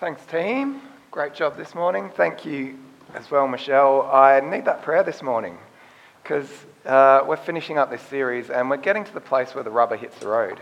Thanks, 0.00 0.24
team. 0.26 0.80
Great 1.10 1.34
job 1.34 1.56
this 1.56 1.74
morning. 1.74 2.12
Thank 2.14 2.46
you 2.46 2.78
as 3.16 3.32
well, 3.32 3.48
Michelle. 3.48 4.02
I 4.02 4.38
need 4.38 4.64
that 4.66 4.82
prayer 4.82 5.02
this 5.02 5.24
morning 5.24 5.58
because 6.22 6.48
uh, 6.86 7.24
we're 7.26 7.36
finishing 7.36 7.78
up 7.78 7.90
this 7.90 8.02
series 8.02 8.48
and 8.48 8.70
we're 8.70 8.76
getting 8.76 9.02
to 9.02 9.12
the 9.12 9.20
place 9.20 9.56
where 9.56 9.64
the 9.64 9.72
rubber 9.72 9.96
hits 9.96 10.16
the 10.20 10.28
road. 10.28 10.60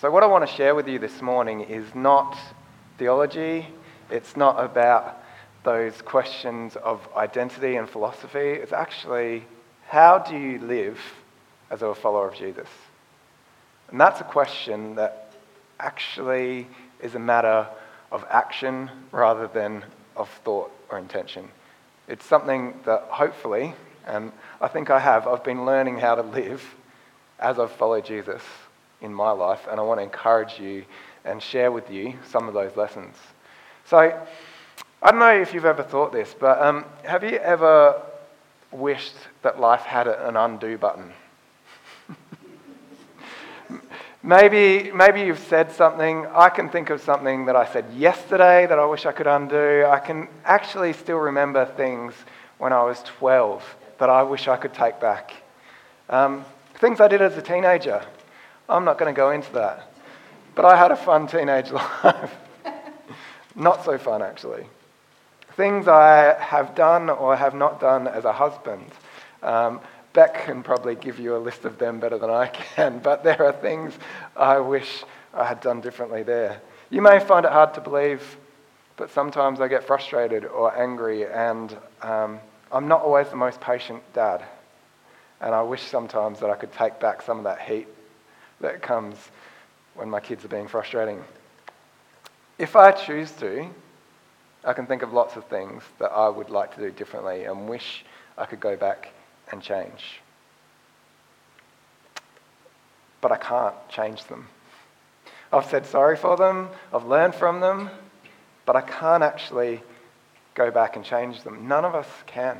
So, 0.00 0.10
what 0.10 0.22
I 0.22 0.26
want 0.26 0.48
to 0.48 0.56
share 0.56 0.74
with 0.74 0.88
you 0.88 0.98
this 0.98 1.20
morning 1.20 1.60
is 1.60 1.94
not 1.94 2.34
theology, 2.96 3.66
it's 4.08 4.38
not 4.38 4.58
about 4.58 5.22
those 5.64 6.00
questions 6.00 6.76
of 6.76 7.06
identity 7.14 7.76
and 7.76 7.86
philosophy. 7.86 8.38
It's 8.38 8.72
actually 8.72 9.44
how 9.86 10.16
do 10.16 10.34
you 10.34 10.58
live 10.60 10.98
as 11.70 11.82
a 11.82 11.94
follower 11.94 12.28
of 12.28 12.34
Jesus? 12.36 12.68
And 13.90 14.00
that's 14.00 14.22
a 14.22 14.24
question 14.24 14.94
that 14.94 15.34
actually 15.78 16.68
is 17.02 17.14
a 17.14 17.18
matter 17.18 17.68
of 18.12 18.24
action 18.30 18.90
rather 19.10 19.48
than 19.48 19.82
of 20.16 20.28
thought 20.44 20.70
or 20.90 20.98
intention. 20.98 21.48
It's 22.06 22.24
something 22.24 22.78
that 22.84 23.04
hopefully, 23.08 23.74
and 24.06 24.30
I 24.60 24.68
think 24.68 24.90
I 24.90 25.00
have, 25.00 25.26
I've 25.26 25.42
been 25.42 25.64
learning 25.64 25.98
how 25.98 26.14
to 26.14 26.22
live 26.22 26.62
as 27.40 27.58
I've 27.58 27.72
followed 27.72 28.04
Jesus 28.04 28.42
in 29.00 29.12
my 29.12 29.30
life, 29.30 29.66
and 29.68 29.80
I 29.80 29.82
want 29.82 29.98
to 29.98 30.04
encourage 30.04 30.60
you 30.60 30.84
and 31.24 31.42
share 31.42 31.72
with 31.72 31.90
you 31.90 32.14
some 32.28 32.46
of 32.48 32.54
those 32.54 32.76
lessons. 32.76 33.16
So, 33.86 33.98
I 35.02 35.10
don't 35.10 35.18
know 35.18 35.40
if 35.40 35.54
you've 35.54 35.64
ever 35.64 35.82
thought 35.82 36.12
this, 36.12 36.34
but 36.38 36.60
um, 36.60 36.84
have 37.04 37.24
you 37.24 37.36
ever 37.38 38.00
wished 38.70 39.16
that 39.42 39.58
life 39.58 39.82
had 39.82 40.06
an 40.06 40.36
undo 40.36 40.78
button? 40.78 41.12
Maybe, 44.24 44.92
maybe 44.92 45.22
you've 45.22 45.40
said 45.40 45.72
something. 45.72 46.26
I 46.32 46.48
can 46.48 46.68
think 46.68 46.90
of 46.90 47.00
something 47.00 47.46
that 47.46 47.56
I 47.56 47.66
said 47.72 47.92
yesterday 47.92 48.66
that 48.66 48.78
I 48.78 48.86
wish 48.86 49.04
I 49.04 49.10
could 49.10 49.26
undo. 49.26 49.84
I 49.84 49.98
can 49.98 50.28
actually 50.44 50.92
still 50.92 51.18
remember 51.18 51.64
things 51.64 52.14
when 52.58 52.72
I 52.72 52.84
was 52.84 53.02
12 53.02 53.64
that 53.98 54.08
I 54.08 54.22
wish 54.22 54.46
I 54.46 54.56
could 54.56 54.72
take 54.72 55.00
back. 55.00 55.32
Um, 56.08 56.44
things 56.74 57.00
I 57.00 57.08
did 57.08 57.20
as 57.20 57.36
a 57.36 57.42
teenager. 57.42 58.00
I'm 58.68 58.84
not 58.84 58.96
going 58.96 59.12
to 59.12 59.16
go 59.16 59.32
into 59.32 59.52
that. 59.54 59.92
But 60.54 60.66
I 60.66 60.76
had 60.76 60.92
a 60.92 60.96
fun 60.96 61.26
teenage 61.26 61.70
life. 61.72 62.32
not 63.56 63.84
so 63.84 63.98
fun, 63.98 64.22
actually. 64.22 64.66
Things 65.56 65.88
I 65.88 66.40
have 66.40 66.76
done 66.76 67.10
or 67.10 67.34
have 67.34 67.56
not 67.56 67.80
done 67.80 68.06
as 68.06 68.24
a 68.24 68.32
husband. 68.32 68.88
Um, 69.42 69.80
Beck 70.12 70.44
can 70.44 70.62
probably 70.62 70.94
give 70.94 71.18
you 71.18 71.36
a 71.36 71.38
list 71.38 71.64
of 71.64 71.78
them 71.78 71.98
better 71.98 72.18
than 72.18 72.30
I 72.30 72.48
can, 72.48 72.98
but 72.98 73.24
there 73.24 73.42
are 73.42 73.52
things 73.52 73.94
I 74.36 74.58
wish 74.58 75.04
I 75.32 75.46
had 75.46 75.60
done 75.60 75.80
differently 75.80 76.22
there. 76.22 76.60
You 76.90 77.00
may 77.00 77.18
find 77.18 77.46
it 77.46 77.52
hard 77.52 77.72
to 77.74 77.80
believe, 77.80 78.36
but 78.96 79.10
sometimes 79.10 79.60
I 79.60 79.68
get 79.68 79.84
frustrated 79.84 80.44
or 80.44 80.76
angry, 80.76 81.26
and 81.26 81.74
um, 82.02 82.40
I'm 82.70 82.88
not 82.88 83.00
always 83.00 83.28
the 83.28 83.36
most 83.36 83.60
patient 83.60 84.02
dad. 84.12 84.44
And 85.40 85.54
I 85.54 85.62
wish 85.62 85.82
sometimes 85.82 86.40
that 86.40 86.50
I 86.50 86.56
could 86.56 86.72
take 86.72 87.00
back 87.00 87.22
some 87.22 87.38
of 87.38 87.44
that 87.44 87.60
heat 87.62 87.88
that 88.60 88.82
comes 88.82 89.16
when 89.94 90.08
my 90.08 90.20
kids 90.20 90.44
are 90.44 90.48
being 90.48 90.68
frustrating. 90.68 91.22
If 92.58 92.76
I 92.76 92.92
choose 92.92 93.32
to, 93.32 93.66
I 94.64 94.72
can 94.72 94.86
think 94.86 95.02
of 95.02 95.12
lots 95.12 95.36
of 95.36 95.44
things 95.46 95.82
that 95.98 96.12
I 96.12 96.28
would 96.28 96.50
like 96.50 96.74
to 96.76 96.80
do 96.80 96.90
differently 96.90 97.44
and 97.44 97.68
wish 97.68 98.04
I 98.38 98.44
could 98.44 98.60
go 98.60 98.76
back 98.76 99.08
and 99.52 99.62
change. 99.62 100.20
But 103.20 103.30
I 103.30 103.36
can't 103.36 103.76
change 103.88 104.24
them. 104.24 104.48
I've 105.52 105.66
said 105.66 105.86
sorry 105.86 106.16
for 106.16 106.36
them, 106.36 106.70
I've 106.92 107.04
learned 107.04 107.34
from 107.34 107.60
them, 107.60 107.90
but 108.64 108.74
I 108.74 108.80
can't 108.80 109.22
actually 109.22 109.82
go 110.54 110.70
back 110.70 110.96
and 110.96 111.04
change 111.04 111.42
them. 111.42 111.68
None 111.68 111.84
of 111.84 111.94
us 111.94 112.08
can. 112.26 112.56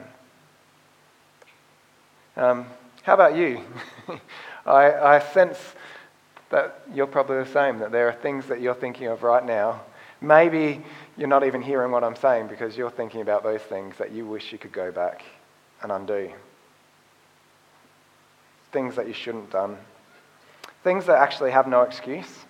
Um, 2.37 2.67
how 3.03 3.15
about 3.15 3.35
you? 3.35 3.61
I, 4.67 4.93
I 4.93 5.19
sense 5.33 5.59
that 6.51 6.83
you're 6.93 7.07
probably 7.07 7.39
the 7.39 7.51
same, 7.51 7.79
that 7.79 7.93
there 7.93 8.09
are 8.09 8.13
things 8.13 8.47
that 8.47 8.61
you're 8.61 8.75
thinking 8.75 9.07
of 9.07 9.23
right 9.23 9.45
now. 9.45 9.81
Maybe 10.21 10.83
you're 11.17 11.29
not 11.29 11.45
even 11.45 11.63
hearing 11.63 11.91
what 11.91 12.05
I'm 12.05 12.15
saying 12.15 12.49
because 12.49 12.77
you're 12.77 12.91
thinking 12.91 13.23
about 13.23 13.43
those 13.43 13.63
things 13.63 13.97
that 13.97 14.13
you 14.13 14.27
wish 14.27 14.53
you 14.53 14.59
could 14.59 14.73
go 14.73 14.93
back 14.93 15.25
and 15.83 15.91
undo 15.91 16.31
things 18.73 18.97
that 18.97 19.07
you 19.07 19.13
shouldn't 19.13 19.45
have 19.45 19.53
done, 19.53 19.79
things 20.83 21.07
that 21.07 21.19
actually 21.19 21.51
have 21.51 21.67
no 21.67 21.83
excuse. 21.83 22.45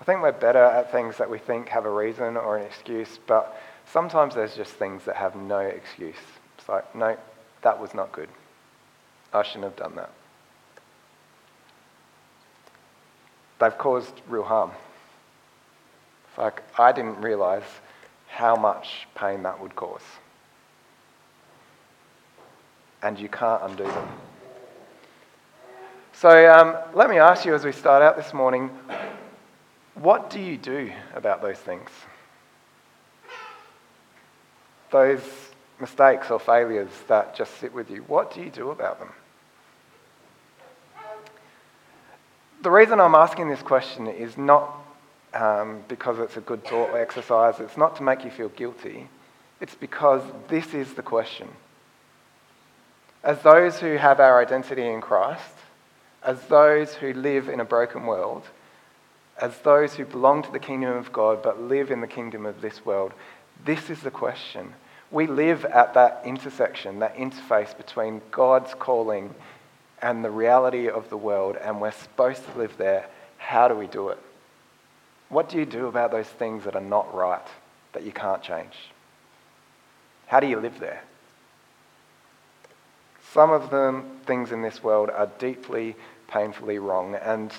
I 0.00 0.04
think 0.04 0.20
we're 0.20 0.32
better 0.32 0.62
at 0.62 0.92
things 0.92 1.16
that 1.18 1.30
we 1.30 1.38
think 1.38 1.68
have 1.68 1.86
a 1.86 1.90
reason 1.90 2.36
or 2.36 2.58
an 2.58 2.66
excuse, 2.66 3.18
but 3.26 3.58
sometimes 3.86 4.34
there's 4.34 4.54
just 4.54 4.72
things 4.72 5.04
that 5.04 5.16
have 5.16 5.34
no 5.36 5.60
excuse. 5.60 6.16
It's 6.58 6.68
like, 6.68 6.94
no, 6.94 7.16
that 7.62 7.80
was 7.80 7.94
not 7.94 8.12
good. 8.12 8.28
I 9.32 9.42
shouldn't 9.42 9.64
have 9.64 9.76
done 9.76 9.96
that. 9.96 10.10
They've 13.60 13.78
caused 13.78 14.20
real 14.28 14.42
harm. 14.42 14.72
It's 16.28 16.38
like, 16.38 16.62
I 16.78 16.92
didn't 16.92 17.20
realize 17.20 17.62
how 18.28 18.56
much 18.56 19.06
pain 19.14 19.44
that 19.44 19.60
would 19.60 19.76
cause. 19.76 20.02
And 23.02 23.18
you 23.18 23.28
can't 23.28 23.62
undo 23.62 23.84
them. 23.84 24.08
So 26.24 26.50
um, 26.50 26.78
let 26.94 27.10
me 27.10 27.18
ask 27.18 27.44
you 27.44 27.54
as 27.54 27.66
we 27.66 27.72
start 27.72 28.02
out 28.02 28.16
this 28.16 28.32
morning 28.32 28.70
what 29.94 30.30
do 30.30 30.40
you 30.40 30.56
do 30.56 30.90
about 31.14 31.42
those 31.42 31.58
things? 31.58 31.90
Those 34.90 35.20
mistakes 35.78 36.30
or 36.30 36.40
failures 36.40 36.88
that 37.08 37.36
just 37.36 37.60
sit 37.60 37.74
with 37.74 37.90
you, 37.90 38.04
what 38.04 38.32
do 38.32 38.40
you 38.40 38.48
do 38.48 38.70
about 38.70 39.00
them? 39.00 39.10
The 42.62 42.70
reason 42.70 43.00
I'm 43.00 43.14
asking 43.14 43.50
this 43.50 43.60
question 43.60 44.06
is 44.06 44.38
not 44.38 44.74
um, 45.34 45.82
because 45.88 46.18
it's 46.20 46.38
a 46.38 46.40
good 46.40 46.64
thought 46.64 46.94
exercise, 46.94 47.60
it's 47.60 47.76
not 47.76 47.96
to 47.96 48.02
make 48.02 48.24
you 48.24 48.30
feel 48.30 48.48
guilty, 48.48 49.10
it's 49.60 49.74
because 49.74 50.22
this 50.48 50.72
is 50.72 50.94
the 50.94 51.02
question. 51.02 51.48
As 53.22 53.42
those 53.42 53.78
who 53.78 53.96
have 53.98 54.20
our 54.20 54.40
identity 54.40 54.86
in 54.86 55.02
Christ, 55.02 55.42
as 56.24 56.40
those 56.46 56.94
who 56.94 57.12
live 57.12 57.48
in 57.48 57.60
a 57.60 57.64
broken 57.64 58.06
world, 58.06 58.44
as 59.40 59.56
those 59.58 59.94
who 59.94 60.04
belong 60.04 60.42
to 60.42 60.52
the 60.52 60.58
kingdom 60.58 60.96
of 60.96 61.12
God 61.12 61.42
but 61.42 61.60
live 61.60 61.90
in 61.90 62.00
the 62.00 62.06
kingdom 62.06 62.46
of 62.46 62.60
this 62.60 62.84
world, 62.84 63.12
this 63.64 63.90
is 63.90 64.00
the 64.00 64.10
question. 64.10 64.72
We 65.10 65.26
live 65.26 65.64
at 65.64 65.94
that 65.94 66.22
intersection, 66.24 67.00
that 67.00 67.16
interface 67.16 67.76
between 67.76 68.22
God's 68.30 68.74
calling 68.74 69.34
and 70.00 70.24
the 70.24 70.30
reality 70.30 70.88
of 70.88 71.08
the 71.10 71.16
world, 71.16 71.56
and 71.56 71.80
we're 71.80 71.92
supposed 71.92 72.44
to 72.46 72.58
live 72.58 72.76
there. 72.78 73.06
How 73.38 73.68
do 73.68 73.74
we 73.74 73.86
do 73.86 74.08
it? 74.08 74.18
What 75.28 75.48
do 75.48 75.58
you 75.58 75.66
do 75.66 75.86
about 75.86 76.10
those 76.10 76.26
things 76.26 76.64
that 76.64 76.74
are 76.74 76.80
not 76.80 77.14
right, 77.14 77.46
that 77.92 78.02
you 78.02 78.12
can't 78.12 78.42
change? 78.42 78.74
How 80.26 80.40
do 80.40 80.46
you 80.46 80.58
live 80.58 80.80
there? 80.80 81.02
Some 83.32 83.50
of 83.50 83.70
the 83.70 84.02
things 84.26 84.52
in 84.52 84.62
this 84.62 84.82
world 84.82 85.10
are 85.10 85.30
deeply 85.38 85.96
painfully 86.34 86.80
wrong, 86.80 87.14
and 87.14 87.52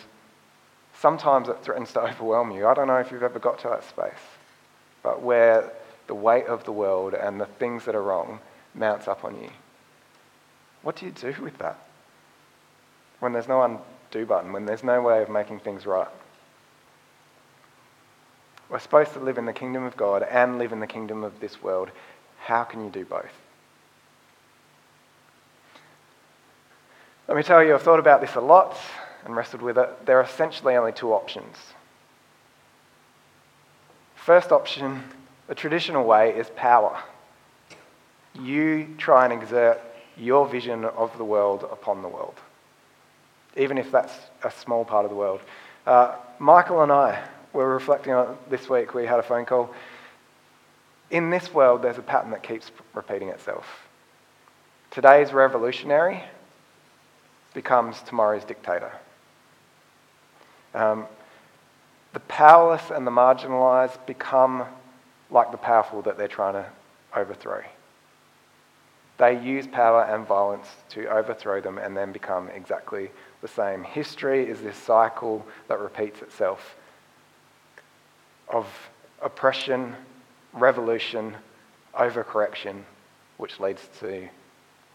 sometimes 1.00 1.48
it 1.48 1.58
threatens 1.64 1.94
to 1.94 2.02
overwhelm 2.10 2.52
you. 2.52 2.68
I 2.68 2.74
don't 2.74 2.88
know 2.88 2.98
if 2.98 3.10
you've 3.10 3.24
ever 3.24 3.40
got 3.40 3.58
to 3.60 3.70
that 3.70 3.86
space, 3.86 4.14
but 5.02 5.22
where 5.22 5.72
the 6.08 6.14
weight 6.14 6.46
of 6.46 6.66
the 6.66 6.72
world 6.72 7.14
and 7.14 7.40
the 7.40 7.46
things 7.46 7.86
that 7.86 7.96
are 7.96 8.04
wrong 8.04 8.40
mounts 8.76 9.08
up 9.08 9.24
on 9.24 9.42
you. 9.42 9.50
What 10.84 10.98
do 10.98 11.06
you 11.06 11.12
do 11.12 11.34
with 11.42 11.58
that? 11.60 11.80
When 13.20 13.32
there's 13.34 13.48
no 13.48 13.64
undo 13.64 14.26
button, 14.26 14.52
when 14.52 14.66
there's 14.66 14.84
no 14.84 15.02
way 15.02 15.24
of 15.24 15.30
making 15.30 15.62
things 15.62 15.86
right. 15.86 16.10
We're 18.70 18.80
supposed 18.80 19.14
to 19.14 19.20
live 19.20 19.38
in 19.38 19.46
the 19.46 19.54
kingdom 19.54 19.84
of 19.84 19.96
God 19.96 20.24
and 20.24 20.58
live 20.58 20.74
in 20.74 20.80
the 20.80 20.88
kingdom 20.88 21.24
of 21.24 21.40
this 21.40 21.64
world. 21.64 21.90
How 22.40 22.64
can 22.64 22.84
you 22.84 22.90
do 22.90 23.06
both? 23.06 23.32
Let 27.28 27.38
me 27.38 27.44
tell 27.44 27.64
you, 27.64 27.74
I've 27.74 27.82
thought 27.82 28.00
about 28.00 28.22
this 28.22 28.36
a 28.36 28.42
lot 28.42 28.78
and 29.26 29.36
wrestled 29.36 29.64
with 29.64 29.80
it. 29.80 30.06
There 30.06 30.20
are 30.20 30.24
essentially 30.24 30.76
only 30.76 30.92
two 30.92 31.12
options. 31.12 31.58
First 34.16 34.52
option, 34.52 35.04
the 35.48 35.56
traditional 35.56 36.04
way, 36.06 36.36
is 36.36 36.50
power. 36.56 37.02
You 38.40 38.96
try 39.00 39.26
and 39.26 39.34
exert 39.34 39.82
your 40.18 40.48
vision 40.48 40.86
of 40.86 41.18
the 41.18 41.24
world 41.24 41.64
upon 41.64 42.04
the 42.04 42.08
world, 42.08 42.36
even 43.58 43.80
if 43.80 43.92
that's 43.92 44.14
a 44.44 44.52
small 44.52 44.86
part 44.86 45.06
of 45.06 45.10
the 45.10 45.18
world. 45.18 45.42
Uh, 45.88 46.16
Michael 46.38 46.84
and 46.84 46.92
I 46.92 47.24
were 47.54 47.74
reflecting 47.74 48.14
on 48.14 48.34
it 48.34 48.50
this 48.52 48.70
week. 48.70 48.94
We 48.94 49.06
had 49.06 49.20
a 49.20 49.24
phone 49.24 49.46
call. 49.46 49.74
In 51.10 51.32
this 51.32 51.54
world, 51.54 51.82
there's 51.82 51.98
a 51.98 52.04
pattern 52.04 52.32
that 52.32 52.44
keeps 52.44 52.72
repeating 52.94 53.30
itself. 53.30 53.66
Today's 54.92 55.34
revolutionary 55.34 56.24
becomes 57.56 58.02
tomorrow's 58.04 58.44
dictator. 58.44 58.92
Um, 60.76 61.08
the 62.14 62.20
powerless 62.22 62.92
and 62.92 63.08
the 63.08 63.12
marginalized 63.12 64.06
become 64.06 64.66
like 65.32 65.50
the 65.52 65.58
powerful 65.58 66.04
that 66.04 66.18
they're 66.18 66.28
trying 66.28 66.54
to 66.54 66.66
overthrow. 67.16 67.64
They 69.18 69.42
use 69.42 69.66
power 69.66 70.04
and 70.04 70.28
violence 70.28 70.68
to 70.90 71.08
overthrow 71.08 71.62
them 71.62 71.78
and 71.78 71.96
then 71.96 72.12
become 72.12 72.50
exactly 72.50 73.10
the 73.42 73.48
same. 73.48 73.84
History 73.84 74.48
is 74.48 74.62
this 74.62 74.78
cycle 74.78 75.46
that 75.68 75.80
repeats 75.80 76.22
itself 76.22 76.76
of 78.50 78.68
oppression, 79.22 79.96
revolution, 80.54 81.36
overcorrection, 81.98 82.84
which 83.38 83.60
leads 83.60 83.88
to 84.00 84.28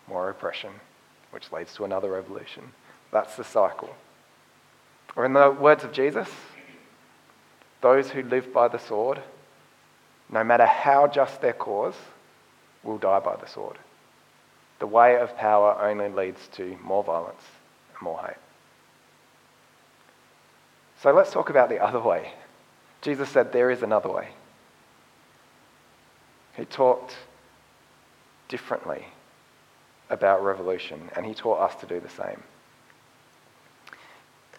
more 0.07 0.31
oppression, 0.31 0.71
which 1.31 1.53
leads 1.53 1.75
to 1.75 1.85
another 1.85 2.11
revolution. 2.11 2.73
That's 3.13 3.37
the 3.37 3.45
cycle. 3.45 3.95
Or, 5.17 5.25
in 5.25 5.33
the 5.33 5.51
words 5.51 5.85
of 5.85 5.93
Jesus, 5.93 6.29
those 7.81 8.11
who 8.11 8.23
live 8.23 8.53
by 8.53 8.69
the 8.69 8.79
sword, 8.79 9.21
no 10.31 10.45
matter 10.45 10.67
how 10.67 11.07
just 11.07 11.41
their 11.41 11.53
cause, 11.53 11.95
will 12.83 12.99
die 12.99 13.21
by 13.21 13.37
the 13.37 13.47
sword. 13.47 13.79
The 14.79 14.87
way 14.87 15.19
of 15.19 15.37
power 15.37 15.77
only 15.81 16.09
leads 16.09 16.49
to 16.53 16.79
more 16.83 17.05
violence 17.05 17.43
and 17.93 18.03
more 18.03 18.21
hate. 18.21 18.37
So 21.03 21.13
let's 21.13 21.33
talk 21.33 21.51
about 21.51 21.69
the 21.69 21.83
other 21.83 22.01
way. 22.01 22.33
Jesus 23.03 23.29
said 23.29 23.53
there 23.53 23.71
is 23.71 23.83
another 23.83 24.11
way. 24.11 24.29
He 26.57 26.65
talked 26.65 27.17
differently 28.49 29.07
about 30.11 30.45
revolution, 30.45 31.09
and 31.17 31.25
he 31.25 31.35
taught 31.35 31.61
us 31.61 31.81
to 31.81 31.87
do 31.87 32.01
the 32.01 32.09
same. 32.09 32.43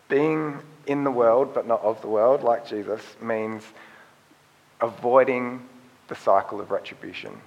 Being 0.07 0.59
in 0.87 1.03
the 1.03 1.11
world 1.11 1.53
but 1.53 1.67
not 1.67 1.81
of 1.81 2.01
the 2.01 2.07
world, 2.07 2.43
like 2.43 2.65
Jesus, 2.67 3.01
means 3.21 3.63
avoiding 4.81 5.61
the 6.07 6.15
cycle 6.15 6.59
of 6.59 6.71
retribution. 6.71 7.39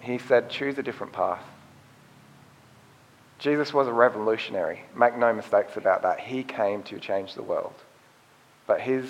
He 0.00 0.18
said, 0.18 0.50
choose 0.50 0.78
a 0.78 0.82
different 0.82 1.12
path. 1.12 1.42
Jesus 3.38 3.74
was 3.74 3.88
a 3.88 3.92
revolutionary. 3.92 4.82
Make 4.96 5.16
no 5.16 5.32
mistakes 5.32 5.76
about 5.76 6.02
that. 6.02 6.20
He 6.20 6.42
came 6.42 6.82
to 6.84 6.98
change 6.98 7.34
the 7.34 7.42
world. 7.42 7.74
But 8.66 8.80
his 8.80 9.06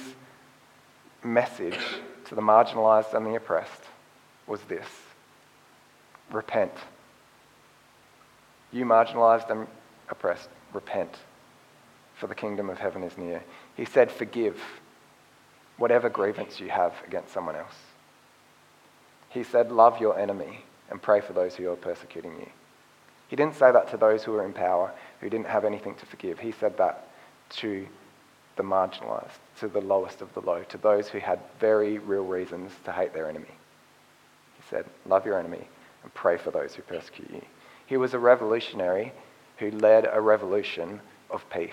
message 1.22 1.78
to 2.26 2.34
the 2.34 2.42
marginalized 2.42 3.14
and 3.14 3.26
the 3.26 3.36
oppressed 3.36 3.82
was 4.46 4.60
this 4.62 4.86
repent. 6.30 6.72
You 8.74 8.84
marginalized 8.84 9.50
and 9.50 9.68
oppressed, 10.08 10.48
repent, 10.72 11.16
for 12.16 12.26
the 12.26 12.34
kingdom 12.34 12.68
of 12.68 12.78
heaven 12.78 13.04
is 13.04 13.16
near. 13.16 13.40
He 13.76 13.84
said, 13.84 14.10
Forgive 14.10 14.60
whatever 15.78 16.08
grievance 16.08 16.58
you 16.58 16.70
have 16.70 16.92
against 17.06 17.32
someone 17.32 17.54
else. 17.54 17.76
He 19.28 19.44
said, 19.44 19.70
Love 19.70 20.00
your 20.00 20.18
enemy 20.18 20.64
and 20.90 21.00
pray 21.00 21.20
for 21.20 21.32
those 21.32 21.54
who 21.54 21.70
are 21.70 21.76
persecuting 21.76 22.32
you. 22.32 22.48
He 23.28 23.36
didn't 23.36 23.54
say 23.54 23.70
that 23.70 23.92
to 23.92 23.96
those 23.96 24.24
who 24.24 24.32
were 24.32 24.44
in 24.44 24.52
power, 24.52 24.90
who 25.20 25.30
didn't 25.30 25.46
have 25.46 25.64
anything 25.64 25.94
to 25.94 26.06
forgive. 26.06 26.40
He 26.40 26.50
said 26.50 26.76
that 26.78 27.06
to 27.50 27.86
the 28.56 28.64
marginalized, 28.64 29.38
to 29.60 29.68
the 29.68 29.80
lowest 29.80 30.20
of 30.20 30.34
the 30.34 30.40
low, 30.40 30.64
to 30.64 30.78
those 30.78 31.08
who 31.08 31.20
had 31.20 31.38
very 31.60 31.98
real 31.98 32.24
reasons 32.24 32.72
to 32.86 32.90
hate 32.90 33.14
their 33.14 33.28
enemy. 33.28 33.46
He 34.56 34.62
said, 34.68 34.84
Love 35.06 35.26
your 35.26 35.38
enemy 35.38 35.68
and 36.02 36.12
pray 36.12 36.38
for 36.38 36.50
those 36.50 36.74
who 36.74 36.82
persecute 36.82 37.30
you. 37.30 37.42
He 37.86 37.96
was 37.96 38.14
a 38.14 38.18
revolutionary 38.18 39.12
who 39.58 39.70
led 39.70 40.08
a 40.10 40.20
revolution 40.20 41.00
of 41.30 41.48
peace 41.50 41.72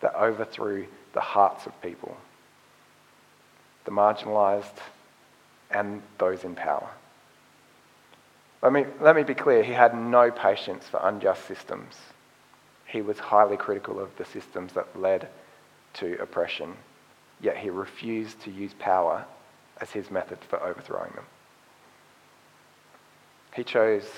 that 0.00 0.14
overthrew 0.14 0.86
the 1.12 1.20
hearts 1.20 1.66
of 1.66 1.80
people, 1.80 2.16
the 3.84 3.90
marginalized 3.90 4.78
and 5.70 6.02
those 6.18 6.44
in 6.44 6.54
power. 6.54 6.88
Let 8.62 8.72
me, 8.72 8.86
let 9.00 9.16
me 9.16 9.22
be 9.22 9.34
clear, 9.34 9.62
he 9.62 9.72
had 9.72 9.94
no 9.94 10.30
patience 10.30 10.86
for 10.88 11.00
unjust 11.02 11.46
systems. 11.46 11.96
He 12.86 13.02
was 13.02 13.18
highly 13.18 13.56
critical 13.56 14.00
of 14.00 14.16
the 14.16 14.24
systems 14.24 14.72
that 14.74 14.98
led 14.98 15.28
to 15.94 16.20
oppression, 16.20 16.74
yet 17.40 17.56
he 17.56 17.70
refused 17.70 18.40
to 18.42 18.50
use 18.50 18.72
power 18.78 19.24
as 19.80 19.90
his 19.90 20.10
method 20.10 20.38
for 20.48 20.62
overthrowing 20.62 21.12
them. 21.14 21.24
He 23.54 23.64
chose 23.64 24.08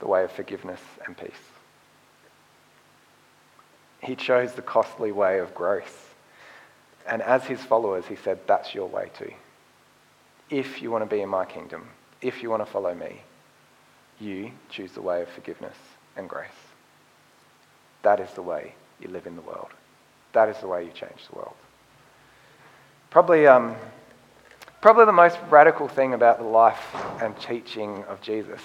the 0.00 0.08
way 0.08 0.24
of 0.24 0.32
forgiveness 0.32 0.80
and 1.06 1.16
peace. 1.16 1.30
He 4.02 4.16
chose 4.16 4.54
the 4.54 4.62
costly 4.62 5.12
way 5.12 5.38
of 5.38 5.54
grace. 5.54 6.06
And 7.06 7.22
as 7.22 7.44
his 7.44 7.60
followers, 7.60 8.06
he 8.06 8.16
said, 8.16 8.40
That's 8.46 8.74
your 8.74 8.88
way 8.88 9.10
too. 9.16 9.32
If 10.48 10.82
you 10.82 10.90
want 10.90 11.08
to 11.08 11.14
be 11.14 11.22
in 11.22 11.28
my 11.28 11.44
kingdom, 11.44 11.88
if 12.20 12.42
you 12.42 12.50
want 12.50 12.64
to 12.64 12.70
follow 12.70 12.94
me, 12.94 13.20
you 14.18 14.50
choose 14.68 14.92
the 14.92 15.02
way 15.02 15.22
of 15.22 15.28
forgiveness 15.28 15.76
and 16.16 16.28
grace. 16.28 16.48
That 18.02 18.20
is 18.20 18.30
the 18.32 18.42
way 18.42 18.74
you 19.00 19.08
live 19.08 19.26
in 19.26 19.36
the 19.36 19.42
world. 19.42 19.70
That 20.32 20.48
is 20.48 20.58
the 20.58 20.66
way 20.66 20.84
you 20.84 20.90
change 20.90 21.26
the 21.30 21.36
world. 21.36 21.54
Probably, 23.10 23.46
um, 23.46 23.76
probably 24.80 25.04
the 25.04 25.12
most 25.12 25.38
radical 25.50 25.88
thing 25.88 26.14
about 26.14 26.38
the 26.38 26.44
life 26.44 26.94
and 27.20 27.38
teaching 27.38 28.04
of 28.04 28.20
Jesus 28.20 28.60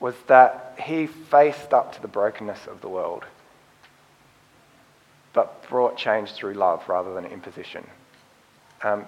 was 0.00 0.14
that 0.26 0.76
he 0.80 1.06
faced 1.06 1.72
up 1.72 1.94
to 1.94 2.02
the 2.02 2.08
brokenness 2.08 2.66
of 2.66 2.80
the 2.80 2.88
world, 2.88 3.24
but 5.32 5.68
brought 5.68 5.96
change 5.96 6.32
through 6.32 6.54
love 6.54 6.88
rather 6.88 7.14
than 7.14 7.24
imposition. 7.26 7.84
Um, 8.82 9.06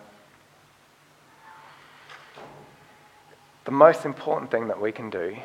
the 3.65 3.71
most 3.71 4.05
important 4.05 4.51
thing 4.51 4.69
that 4.69 4.81
we 4.81 4.91
can 4.91 5.11
do 5.11 5.37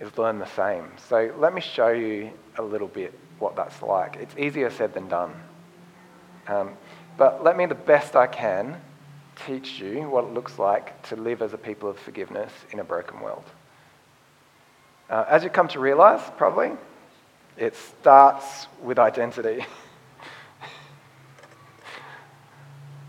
is 0.00 0.16
learn 0.16 0.38
the 0.38 0.46
same. 0.46 0.90
So 1.08 1.34
let 1.38 1.52
me 1.52 1.60
show 1.60 1.88
you 1.88 2.30
a 2.56 2.62
little 2.62 2.88
bit 2.88 3.12
what 3.38 3.56
that's 3.56 3.82
like. 3.82 4.16
It's 4.16 4.36
easier 4.36 4.70
said 4.70 4.94
than 4.94 5.08
done. 5.08 5.34
Um, 6.46 6.76
but 7.16 7.44
let 7.44 7.56
me, 7.56 7.66
the 7.66 7.74
best 7.74 8.16
I 8.16 8.26
can, 8.26 8.80
teach 9.46 9.80
you 9.80 10.08
what 10.08 10.24
it 10.24 10.32
looks 10.32 10.58
like 10.58 11.00
to 11.08 11.16
live 11.16 11.42
as 11.42 11.52
a 11.52 11.58
people 11.58 11.88
of 11.88 11.98
forgiveness 11.98 12.52
in 12.70 12.78
a 12.78 12.84
broken 12.84 13.20
world. 13.20 13.44
Uh, 15.10 15.24
as 15.28 15.42
you 15.42 15.48
come 15.48 15.68
to 15.68 15.80
realize, 15.80 16.20
probably, 16.36 16.72
it 17.56 17.74
starts 17.74 18.66
with 18.82 18.98
identity. 18.98 19.64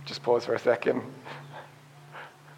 Just 0.05 0.23
pause 0.23 0.45
for 0.45 0.53
a 0.53 0.59
second. 0.59 1.01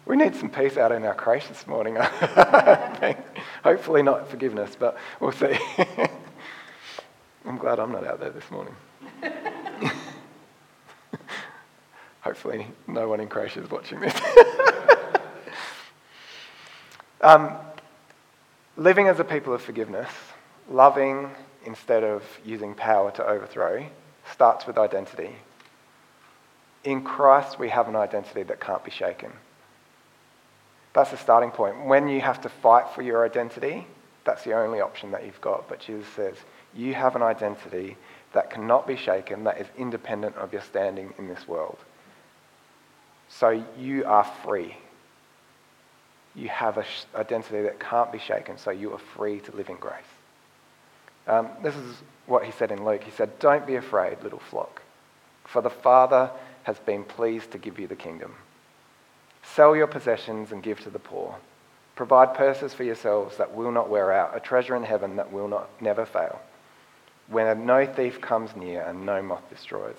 We 0.06 0.16
need 0.16 0.36
some 0.36 0.48
peace 0.48 0.76
out 0.76 0.92
in 0.92 1.04
our 1.04 1.14
creche 1.14 1.48
this 1.48 1.66
morning. 1.66 1.96
Hopefully, 3.64 4.02
not 4.02 4.28
forgiveness, 4.28 4.76
but 4.78 4.96
we'll 5.20 5.32
see. 5.32 5.58
I'm 7.44 7.58
glad 7.58 7.80
I'm 7.80 7.92
not 7.92 8.06
out 8.06 8.20
there 8.20 8.30
this 8.30 8.48
morning. 8.50 8.74
Hopefully, 12.20 12.68
no 12.86 13.08
one 13.08 13.20
in 13.20 13.28
creche 13.28 13.56
is 13.56 13.70
watching 13.70 14.00
this. 14.00 14.14
um, 17.20 17.56
living 18.76 19.08
as 19.08 19.20
a 19.20 19.24
people 19.24 19.52
of 19.52 19.62
forgiveness, 19.62 20.10
loving 20.70 21.30
instead 21.64 22.04
of 22.04 22.22
using 22.44 22.74
power 22.74 23.10
to 23.12 23.26
overthrow, 23.26 23.86
starts 24.32 24.66
with 24.66 24.78
identity. 24.78 25.36
In 26.84 27.02
Christ, 27.02 27.58
we 27.58 27.68
have 27.68 27.88
an 27.88 27.96
identity 27.96 28.42
that 28.44 28.60
can't 28.60 28.84
be 28.84 28.90
shaken. 28.90 29.32
That's 30.94 31.10
the 31.10 31.16
starting 31.16 31.50
point. 31.50 31.86
When 31.86 32.08
you 32.08 32.20
have 32.20 32.40
to 32.42 32.48
fight 32.48 32.90
for 32.94 33.02
your 33.02 33.24
identity, 33.24 33.86
that's 34.24 34.44
the 34.44 34.54
only 34.54 34.80
option 34.80 35.10
that 35.12 35.24
you've 35.24 35.40
got. 35.40 35.68
But 35.68 35.80
Jesus 35.80 36.06
says, 36.14 36.36
you 36.74 36.94
have 36.94 37.16
an 37.16 37.22
identity 37.22 37.96
that 38.32 38.50
cannot 38.50 38.86
be 38.86 38.96
shaken, 38.96 39.44
that 39.44 39.60
is 39.60 39.66
independent 39.76 40.36
of 40.36 40.52
your 40.52 40.62
standing 40.62 41.12
in 41.18 41.28
this 41.28 41.46
world. 41.46 41.78
So 43.28 43.64
you 43.78 44.04
are 44.04 44.24
free. 44.44 44.76
You 46.34 46.48
have 46.48 46.78
an 46.78 46.84
identity 47.14 47.62
that 47.62 47.78
can't 47.78 48.10
be 48.10 48.18
shaken, 48.18 48.56
so 48.56 48.70
you 48.70 48.92
are 48.92 48.98
free 48.98 49.40
to 49.40 49.56
live 49.56 49.68
in 49.68 49.76
grace. 49.76 50.02
Um, 51.26 51.48
this 51.62 51.76
is 51.76 51.96
what 52.26 52.44
he 52.44 52.52
said 52.52 52.72
in 52.72 52.84
Luke. 52.84 53.04
He 53.04 53.10
said, 53.10 53.38
Don't 53.38 53.66
be 53.66 53.76
afraid, 53.76 54.22
little 54.22 54.38
flock, 54.38 54.82
for 55.44 55.60
the 55.60 55.70
Father 55.70 56.30
has 56.64 56.78
been 56.78 57.04
pleased 57.04 57.50
to 57.52 57.58
give 57.58 57.78
you 57.78 57.86
the 57.86 57.96
kingdom. 57.96 58.34
Sell 59.42 59.76
your 59.76 59.86
possessions 59.86 60.52
and 60.52 60.62
give 60.62 60.80
to 60.80 60.90
the 60.90 60.98
poor. 60.98 61.36
Provide 61.96 62.34
purses 62.34 62.72
for 62.72 62.84
yourselves 62.84 63.36
that 63.36 63.54
will 63.54 63.72
not 63.72 63.90
wear 63.90 64.12
out, 64.12 64.36
a 64.36 64.40
treasure 64.40 64.76
in 64.76 64.82
heaven 64.82 65.16
that 65.16 65.32
will 65.32 65.48
not 65.48 65.68
never 65.80 66.06
fail, 66.06 66.40
when 67.28 67.66
no 67.66 67.86
thief 67.86 68.20
comes 68.20 68.56
near 68.56 68.82
and 68.82 69.04
no 69.04 69.22
moth 69.22 69.48
destroys. 69.50 69.98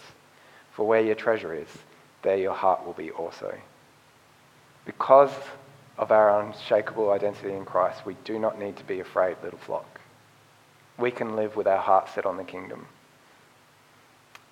For 0.71 0.87
where 0.87 1.01
your 1.01 1.15
treasure 1.15 1.53
is, 1.53 1.67
there 2.23 2.37
your 2.37 2.53
heart 2.53 2.85
will 2.85 2.93
be 2.93 3.11
also. 3.11 3.55
Because 4.85 5.31
of 5.97 6.11
our 6.11 6.41
unshakable 6.41 7.11
identity 7.11 7.53
in 7.53 7.65
Christ, 7.65 8.05
we 8.05 8.15
do 8.23 8.39
not 8.39 8.59
need 8.59 8.77
to 8.77 8.83
be 8.83 8.99
afraid, 8.99 9.37
little 9.43 9.59
flock. 9.59 9.99
We 10.97 11.11
can 11.11 11.35
live 11.35 11.55
with 11.55 11.67
our 11.67 11.77
hearts 11.77 12.13
set 12.13 12.25
on 12.25 12.37
the 12.37 12.43
kingdom. 12.43 12.87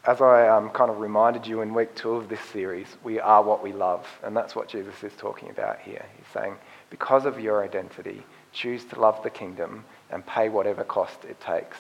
as 0.06 0.20
I 0.20 0.48
um, 0.48 0.70
kind 0.72 0.90
of 0.90 1.00
reminded 1.00 1.46
you 1.46 1.62
in 1.62 1.74
week 1.74 1.94
two 1.94 2.14
of 2.14 2.28
this 2.28 2.42
series, 2.42 2.88
we 3.04 3.20
are 3.20 3.44
what 3.44 3.62
we 3.62 3.72
love. 3.72 4.08
And 4.24 4.36
that's 4.36 4.56
what 4.56 4.68
Jesus 4.68 5.04
is 5.04 5.14
talking 5.18 5.50
about 5.52 5.80
here. 5.80 6.04
He's 6.18 6.28
saying, 6.34 6.56
because 6.90 7.26
of 7.26 7.40
your 7.40 7.64
identity, 7.64 8.24
choose 8.52 8.84
to 8.86 9.00
love 9.00 9.22
the 9.22 9.30
kingdom 9.30 9.86
and 10.10 10.26
pay 10.26 10.50
whatever 10.50 10.84
cost 10.84 11.24
it 11.26 11.40
takes 11.40 11.78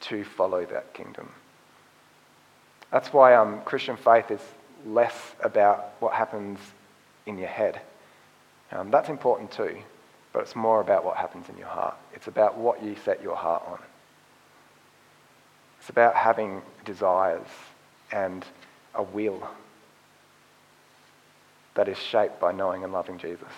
to 0.00 0.24
follow 0.24 0.66
that 0.66 0.92
kingdom. 0.92 1.30
That's 2.90 3.12
why 3.12 3.34
um, 3.34 3.60
Christian 3.64 3.96
faith 3.96 4.30
is 4.30 4.40
less 4.84 5.14
about 5.40 5.92
what 6.00 6.14
happens 6.14 6.58
in 7.26 7.38
your 7.38 7.48
head. 7.48 7.80
Um, 8.72 8.90
that's 8.90 9.08
important 9.08 9.50
too, 9.50 9.76
but 10.32 10.42
it's 10.42 10.56
more 10.56 10.80
about 10.80 11.04
what 11.04 11.16
happens 11.16 11.48
in 11.48 11.56
your 11.56 11.68
heart. 11.68 11.94
It's 12.14 12.26
about 12.26 12.58
what 12.58 12.82
you 12.82 12.96
set 13.04 13.22
your 13.22 13.36
heart 13.36 13.62
on. 13.66 13.78
It's 15.80 15.90
about 15.90 16.16
having 16.16 16.62
desires 16.84 17.46
and 18.12 18.44
a 18.94 19.02
will 19.02 19.48
that 21.74 21.88
is 21.88 21.98
shaped 21.98 22.40
by 22.40 22.52
knowing 22.52 22.82
and 22.82 22.92
loving 22.92 23.18
Jesus. 23.18 23.52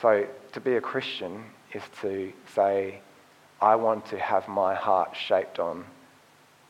So 0.00 0.26
to 0.52 0.60
be 0.60 0.76
a 0.76 0.80
Christian 0.80 1.44
is 1.72 1.82
to 2.02 2.32
say, 2.54 3.00
I 3.60 3.74
want 3.76 4.06
to 4.06 4.18
have 4.18 4.46
my 4.46 4.74
heart 4.74 5.16
shaped 5.16 5.58
on 5.58 5.84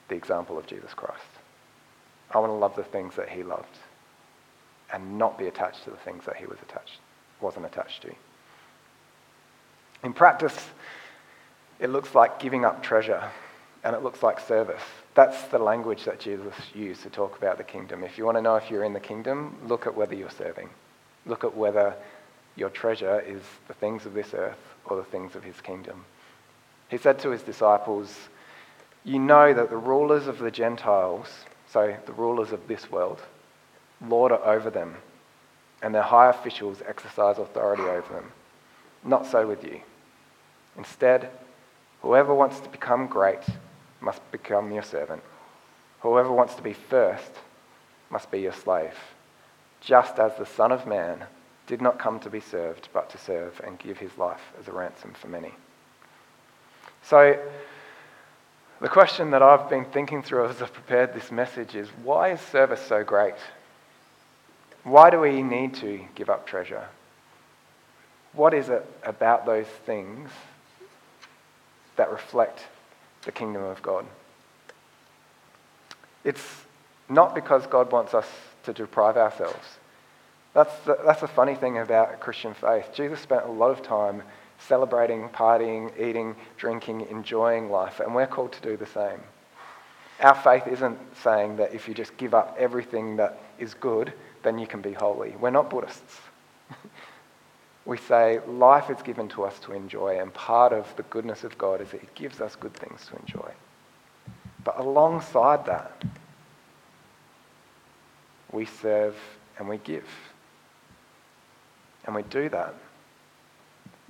the 0.08 0.14
example 0.14 0.56
of 0.56 0.66
Jesus 0.66 0.94
Christ. 0.94 1.20
I 2.30 2.38
want 2.38 2.50
to 2.50 2.54
love 2.56 2.76
the 2.76 2.84
things 2.84 3.16
that 3.16 3.28
he 3.28 3.42
loved 3.42 3.78
and 4.92 5.18
not 5.18 5.38
be 5.38 5.46
attached 5.46 5.84
to 5.84 5.90
the 5.90 5.96
things 5.96 6.24
that 6.24 6.36
he 6.36 6.46
was 6.46 6.58
attached, 6.62 7.00
wasn't 7.40 7.66
attached 7.66 8.02
to. 8.02 8.12
In 10.02 10.12
practice, 10.12 10.56
it 11.80 11.90
looks 11.90 12.14
like 12.14 12.38
giving 12.38 12.64
up 12.64 12.82
treasure 12.82 13.30
and 13.84 13.94
it 13.94 14.02
looks 14.02 14.22
like 14.22 14.40
service. 14.40 14.82
That's 15.14 15.42
the 15.44 15.58
language 15.58 16.04
that 16.04 16.18
Jesus 16.18 16.54
used 16.74 17.02
to 17.02 17.10
talk 17.10 17.38
about 17.38 17.56
the 17.56 17.64
kingdom. 17.64 18.02
If 18.02 18.18
you 18.18 18.24
want 18.24 18.36
to 18.36 18.42
know 18.42 18.56
if 18.56 18.70
you're 18.70 18.84
in 18.84 18.92
the 18.92 19.00
kingdom, 19.00 19.56
look 19.66 19.86
at 19.86 19.96
whether 19.96 20.14
you're 20.14 20.30
serving. 20.30 20.70
Look 21.24 21.44
at 21.44 21.56
whether 21.56 21.94
your 22.56 22.70
treasure 22.70 23.20
is 23.20 23.42
the 23.68 23.74
things 23.74 24.06
of 24.06 24.14
this 24.14 24.34
earth 24.34 24.58
or 24.86 24.96
the 24.96 25.04
things 25.04 25.36
of 25.36 25.44
his 25.44 25.60
kingdom. 25.60 26.04
He 26.88 26.98
said 26.98 27.18
to 27.20 27.30
his 27.30 27.42
disciples, 27.42 28.28
You 29.04 29.18
know 29.18 29.52
that 29.54 29.70
the 29.70 29.76
rulers 29.76 30.26
of 30.26 30.38
the 30.38 30.50
Gentiles, 30.50 31.28
so 31.68 31.96
the 32.06 32.12
rulers 32.12 32.52
of 32.52 32.66
this 32.68 32.90
world, 32.90 33.20
lord 34.00 34.32
over 34.32 34.70
them, 34.70 34.96
and 35.82 35.94
their 35.94 36.02
high 36.02 36.30
officials 36.30 36.82
exercise 36.86 37.38
authority 37.38 37.82
over 37.82 38.12
them. 38.12 38.32
Not 39.04 39.26
so 39.26 39.46
with 39.46 39.62
you. 39.64 39.80
Instead, 40.76 41.30
whoever 42.02 42.34
wants 42.34 42.60
to 42.60 42.68
become 42.68 43.06
great 43.06 43.44
must 44.00 44.20
become 44.30 44.72
your 44.72 44.82
servant. 44.82 45.22
Whoever 46.00 46.30
wants 46.30 46.54
to 46.54 46.62
be 46.62 46.72
first 46.72 47.30
must 48.10 48.30
be 48.30 48.40
your 48.40 48.52
slave, 48.52 48.94
just 49.80 50.18
as 50.18 50.36
the 50.36 50.46
Son 50.46 50.72
of 50.72 50.86
Man 50.86 51.24
did 51.66 51.80
not 51.80 51.98
come 51.98 52.20
to 52.20 52.30
be 52.30 52.40
served, 52.40 52.88
but 52.92 53.10
to 53.10 53.18
serve 53.18 53.60
and 53.64 53.78
give 53.78 53.98
his 53.98 54.16
life 54.16 54.52
as 54.60 54.68
a 54.68 54.72
ransom 54.72 55.12
for 55.14 55.28
many. 55.28 55.52
So, 57.02 57.38
the 58.80 58.88
question 58.88 59.30
that 59.30 59.42
I've 59.42 59.70
been 59.70 59.86
thinking 59.86 60.22
through 60.22 60.46
as 60.46 60.60
I've 60.60 60.72
prepared 60.72 61.14
this 61.14 61.32
message 61.32 61.74
is 61.74 61.88
why 62.02 62.32
is 62.32 62.40
service 62.40 62.80
so 62.86 63.02
great? 63.02 63.34
Why 64.86 65.10
do 65.10 65.20
we 65.20 65.42
need 65.42 65.74
to 65.76 66.00
give 66.14 66.30
up 66.30 66.46
treasure? 66.46 66.88
What 68.32 68.54
is 68.54 68.68
it 68.68 68.84
about 69.04 69.44
those 69.44 69.66
things 69.84 70.30
that 71.96 72.10
reflect 72.10 72.60
the 73.26 73.32
kingdom 73.32 73.62
of 73.64 73.82
God. 73.82 74.06
It's 76.24 76.64
not 77.08 77.34
because 77.34 77.66
God 77.66 77.92
wants 77.92 78.14
us 78.14 78.26
to 78.64 78.72
deprive 78.72 79.16
ourselves. 79.16 79.78
That's 80.54 80.74
the, 80.86 80.98
that's 81.04 81.20
the 81.20 81.28
funny 81.28 81.54
thing 81.54 81.78
about 81.78 82.18
Christian 82.20 82.54
faith. 82.54 82.86
Jesus 82.94 83.20
spent 83.20 83.44
a 83.44 83.50
lot 83.50 83.70
of 83.70 83.82
time 83.82 84.22
celebrating, 84.58 85.28
partying, 85.28 85.92
eating, 86.00 86.34
drinking, 86.56 87.06
enjoying 87.10 87.70
life, 87.70 88.00
and 88.00 88.14
we're 88.14 88.26
called 88.26 88.52
to 88.52 88.60
do 88.62 88.76
the 88.76 88.86
same. 88.86 89.20
Our 90.20 90.34
faith 90.34 90.66
isn't 90.66 90.98
saying 91.22 91.56
that 91.56 91.74
if 91.74 91.86
you 91.86 91.92
just 91.92 92.16
give 92.16 92.32
up 92.32 92.56
everything 92.58 93.16
that 93.16 93.38
is 93.58 93.74
good, 93.74 94.14
then 94.46 94.58
you 94.58 94.66
can 94.66 94.80
be 94.80 94.92
holy. 94.92 95.34
We're 95.40 95.50
not 95.50 95.68
Buddhists. 95.68 96.20
we 97.84 97.96
say 97.96 98.38
life 98.46 98.90
is 98.90 99.02
given 99.02 99.28
to 99.30 99.42
us 99.42 99.58
to 99.60 99.72
enjoy, 99.72 100.20
and 100.20 100.32
part 100.32 100.72
of 100.72 100.94
the 100.94 101.02
goodness 101.04 101.42
of 101.42 101.58
God 101.58 101.80
is 101.80 101.90
that 101.90 102.00
He 102.00 102.06
gives 102.14 102.40
us 102.40 102.54
good 102.54 102.72
things 102.72 103.04
to 103.06 103.16
enjoy. 103.18 103.50
But 104.62 104.78
alongside 104.78 105.66
that, 105.66 106.00
we 108.52 108.66
serve 108.66 109.16
and 109.58 109.68
we 109.68 109.78
give. 109.78 110.06
And 112.04 112.14
we 112.14 112.22
do 112.22 112.48
that 112.50 112.74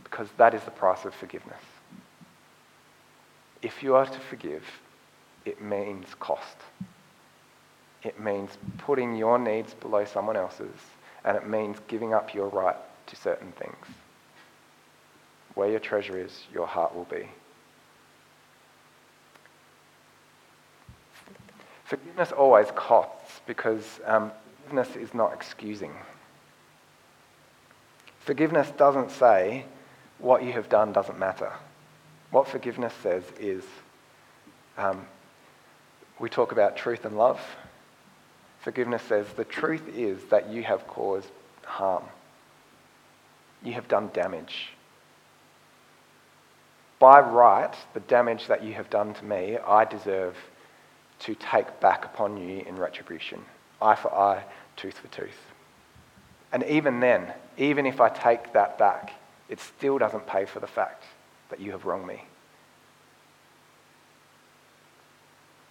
because 0.04 0.28
that 0.36 0.52
is 0.52 0.62
the 0.64 0.70
price 0.70 1.06
of 1.06 1.14
forgiveness. 1.14 1.62
If 3.62 3.82
you 3.82 3.94
are 3.94 4.04
to 4.04 4.18
forgive, 4.18 4.64
it 5.46 5.62
means 5.62 6.08
cost. 6.20 6.58
It 8.02 8.20
means 8.20 8.50
putting 8.78 9.16
your 9.16 9.38
needs 9.38 9.74
below 9.74 10.04
someone 10.04 10.36
else's, 10.36 10.76
and 11.24 11.36
it 11.36 11.48
means 11.48 11.78
giving 11.88 12.14
up 12.14 12.34
your 12.34 12.48
right 12.48 12.76
to 13.06 13.16
certain 13.16 13.52
things. 13.52 13.86
Where 15.54 15.70
your 15.70 15.80
treasure 15.80 16.18
is, 16.18 16.44
your 16.52 16.66
heart 16.66 16.94
will 16.94 17.04
be. 17.04 17.28
Forgiveness 21.84 22.32
always 22.32 22.68
costs 22.74 23.40
because 23.46 24.00
um, 24.04 24.32
forgiveness 24.64 24.96
is 24.96 25.14
not 25.14 25.32
excusing. 25.32 25.92
Forgiveness 28.18 28.72
doesn't 28.76 29.12
say 29.12 29.64
what 30.18 30.42
you 30.42 30.52
have 30.52 30.68
done 30.68 30.92
doesn't 30.92 31.18
matter. 31.18 31.52
What 32.32 32.48
forgiveness 32.48 32.92
says 33.02 33.22
is 33.38 33.62
um, 34.76 35.06
we 36.18 36.28
talk 36.28 36.50
about 36.50 36.76
truth 36.76 37.04
and 37.04 37.16
love. 37.16 37.40
Forgiveness 38.66 39.02
says 39.02 39.26
the 39.36 39.44
truth 39.44 39.88
is 39.94 40.22
that 40.24 40.50
you 40.50 40.62
have 40.64 40.86
caused 40.88 41.30
harm 41.64 42.02
you 43.62 43.72
have 43.72 43.88
done 43.88 44.10
damage. 44.12 44.70
By 46.98 47.20
right, 47.20 47.74
the 47.94 48.00
damage 48.00 48.46
that 48.46 48.64
you 48.64 48.72
have 48.74 48.88
done 48.88 49.12
to 49.14 49.24
me, 49.24 49.58
I 49.58 49.84
deserve 49.84 50.36
to 51.20 51.34
take 51.34 51.80
back 51.80 52.04
upon 52.04 52.36
you 52.36 52.60
in 52.66 52.76
retribution. 52.76 53.44
Eye 53.82 53.96
for 53.96 54.14
eye, 54.14 54.44
tooth 54.76 54.98
for 54.98 55.08
tooth. 55.08 55.38
And 56.52 56.62
even 56.64 57.00
then, 57.00 57.32
even 57.58 57.84
if 57.84 58.00
I 58.00 58.08
take 58.08 58.52
that 58.54 58.78
back, 58.78 59.12
it 59.48 59.60
still 59.60 59.98
doesn't 59.98 60.26
pay 60.26 60.46
for 60.46 60.60
the 60.60 60.66
fact 60.66 61.04
that 61.50 61.60
you 61.60 61.72
have 61.72 61.84
wronged 61.84 62.06
me. 62.06 62.22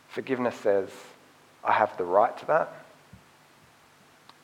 Forgiveness 0.09 0.55
says, 0.55 0.89
I 1.63 1.73
have 1.73 1.97
the 1.97 2.05
right 2.05 2.37
to 2.37 2.45
that, 2.47 2.84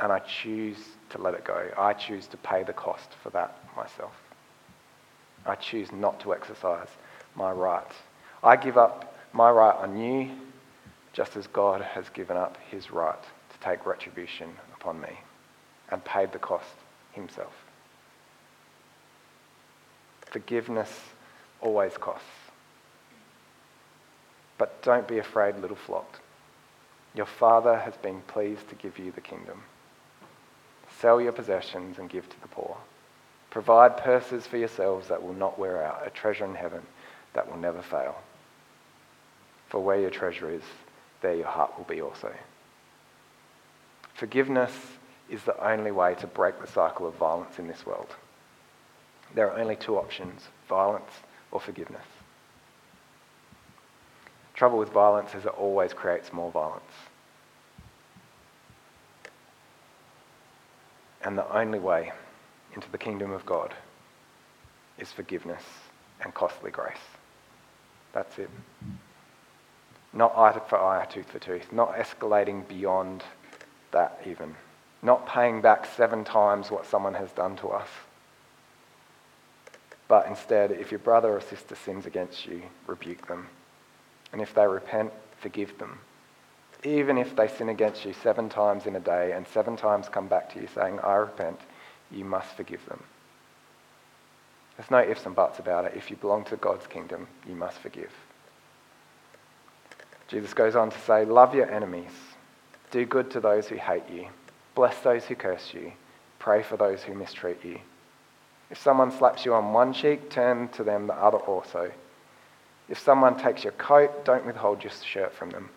and 0.01 0.11
I 0.11 0.19
choose 0.19 0.79
to 1.11 1.19
let 1.19 1.35
it 1.35 1.45
go. 1.45 1.69
I 1.77 1.93
choose 1.93 2.25
to 2.27 2.37
pay 2.37 2.63
the 2.63 2.73
cost 2.73 3.09
for 3.21 3.29
that 3.29 3.57
myself. 3.77 4.13
I 5.45 5.55
choose 5.55 5.91
not 5.91 6.19
to 6.21 6.33
exercise 6.33 6.87
my 7.35 7.51
right. 7.51 7.91
I 8.43 8.55
give 8.55 8.77
up 8.77 9.15
my 9.31 9.49
right 9.49 9.75
on 9.75 9.97
you 9.97 10.31
just 11.13 11.35
as 11.35 11.45
God 11.47 11.81
has 11.81 12.09
given 12.09 12.35
up 12.35 12.57
his 12.69 12.91
right 12.91 13.21
to 13.21 13.59
take 13.59 13.85
retribution 13.85 14.49
upon 14.75 14.99
me 14.99 15.19
and 15.89 16.03
paid 16.03 16.31
the 16.31 16.39
cost 16.39 16.73
himself. 17.11 17.53
Forgiveness 20.31 20.99
always 21.59 21.95
costs. 21.97 22.25
But 24.57 24.81
don't 24.81 25.07
be 25.07 25.19
afraid, 25.19 25.57
little 25.57 25.75
flock. 25.75 26.21
Your 27.13 27.25
Father 27.25 27.77
has 27.77 27.97
been 27.97 28.21
pleased 28.21 28.69
to 28.69 28.75
give 28.75 28.97
you 28.97 29.11
the 29.11 29.21
kingdom. 29.21 29.61
Sell 31.01 31.19
your 31.19 31.31
possessions 31.31 31.97
and 31.97 32.09
give 32.09 32.29
to 32.29 32.41
the 32.41 32.47
poor. 32.47 32.77
Provide 33.49 33.97
purses 33.97 34.45
for 34.45 34.57
yourselves 34.57 35.07
that 35.07 35.23
will 35.23 35.33
not 35.33 35.57
wear 35.57 35.83
out, 35.83 36.05
a 36.05 36.11
treasure 36.11 36.45
in 36.45 36.53
heaven 36.53 36.81
that 37.33 37.49
will 37.49 37.57
never 37.57 37.81
fail. 37.81 38.21
For 39.69 39.79
where 39.79 39.99
your 39.99 40.11
treasure 40.11 40.49
is, 40.51 40.61
there 41.21 41.35
your 41.35 41.47
heart 41.47 41.75
will 41.77 41.85
be 41.85 42.01
also. 42.01 42.31
Forgiveness 44.13 44.71
is 45.29 45.43
the 45.43 45.59
only 45.65 45.91
way 45.91 46.13
to 46.15 46.27
break 46.27 46.61
the 46.61 46.67
cycle 46.67 47.07
of 47.07 47.15
violence 47.15 47.57
in 47.57 47.67
this 47.67 47.85
world. 47.85 48.15
There 49.33 49.49
are 49.49 49.59
only 49.59 49.75
two 49.75 49.97
options 49.97 50.43
violence 50.69 51.11
or 51.51 51.59
forgiveness. 51.59 52.05
Trouble 54.53 54.77
with 54.77 54.89
violence 54.89 55.33
is 55.33 55.45
it 55.45 55.57
always 55.57 55.93
creates 55.93 56.31
more 56.31 56.51
violence. 56.51 56.83
And 61.23 61.37
the 61.37 61.55
only 61.55 61.79
way 61.79 62.11
into 62.73 62.89
the 62.91 62.97
kingdom 62.97 63.31
of 63.31 63.45
God 63.45 63.73
is 64.97 65.11
forgiveness 65.11 65.63
and 66.23 66.33
costly 66.33 66.71
grace. 66.71 66.97
That's 68.13 68.37
it. 68.39 68.49
Not 70.13 70.37
eye 70.37 70.59
for 70.67 70.77
eye, 70.77 71.05
tooth 71.05 71.29
for 71.29 71.39
tooth. 71.39 71.71
Not 71.71 71.95
escalating 71.95 72.67
beyond 72.67 73.23
that, 73.91 74.21
even. 74.25 74.55
Not 75.01 75.27
paying 75.27 75.61
back 75.61 75.85
seven 75.85 76.23
times 76.23 76.69
what 76.69 76.85
someone 76.85 77.13
has 77.13 77.31
done 77.31 77.55
to 77.57 77.69
us. 77.69 77.87
But 80.07 80.27
instead, 80.27 80.71
if 80.71 80.91
your 80.91 80.99
brother 80.99 81.37
or 81.37 81.41
sister 81.41 81.75
sins 81.75 82.05
against 82.05 82.45
you, 82.45 82.63
rebuke 82.85 83.27
them. 83.27 83.47
And 84.33 84.41
if 84.41 84.53
they 84.53 84.67
repent, 84.67 85.11
forgive 85.39 85.77
them. 85.77 85.99
Even 86.83 87.17
if 87.17 87.35
they 87.35 87.47
sin 87.47 87.69
against 87.69 88.05
you 88.05 88.13
seven 88.13 88.49
times 88.49 88.85
in 88.85 88.95
a 88.95 88.99
day 88.99 89.33
and 89.33 89.47
seven 89.47 89.77
times 89.77 90.09
come 90.09 90.27
back 90.27 90.51
to 90.53 90.59
you 90.59 90.67
saying, 90.73 90.99
I 90.99 91.15
repent, 91.15 91.59
you 92.09 92.25
must 92.25 92.55
forgive 92.55 92.83
them. 92.87 93.03
There's 94.77 94.89
no 94.89 94.99
ifs 94.99 95.25
and 95.25 95.35
buts 95.35 95.59
about 95.59 95.85
it. 95.85 95.93
If 95.95 96.09
you 96.09 96.15
belong 96.15 96.43
to 96.45 96.55
God's 96.55 96.87
kingdom, 96.87 97.27
you 97.47 97.55
must 97.55 97.77
forgive. 97.77 98.11
Jesus 100.27 100.53
goes 100.53 100.75
on 100.75 100.89
to 100.89 100.99
say, 101.01 101.25
Love 101.25 101.53
your 101.53 101.69
enemies, 101.69 102.11
do 102.89 103.05
good 103.05 103.29
to 103.31 103.39
those 103.39 103.67
who 103.67 103.75
hate 103.75 104.09
you, 104.11 104.27
bless 104.73 104.97
those 104.99 105.25
who 105.25 105.35
curse 105.35 105.73
you, 105.73 105.91
pray 106.39 106.63
for 106.63 106.77
those 106.77 107.03
who 107.03 107.13
mistreat 107.13 107.63
you. 107.63 107.79
If 108.71 108.81
someone 108.81 109.11
slaps 109.11 109.45
you 109.45 109.53
on 109.53 109.73
one 109.73 109.93
cheek, 109.93 110.29
turn 110.29 110.69
to 110.69 110.83
them 110.83 111.07
the 111.07 111.13
other 111.13 111.37
also. 111.37 111.91
If 112.87 112.97
someone 112.97 113.37
takes 113.37 113.63
your 113.63 113.73
coat, 113.73 114.25
don't 114.25 114.45
withhold 114.45 114.83
your 114.83 114.93
shirt 115.03 115.33
from 115.33 115.49
them. 115.49 115.69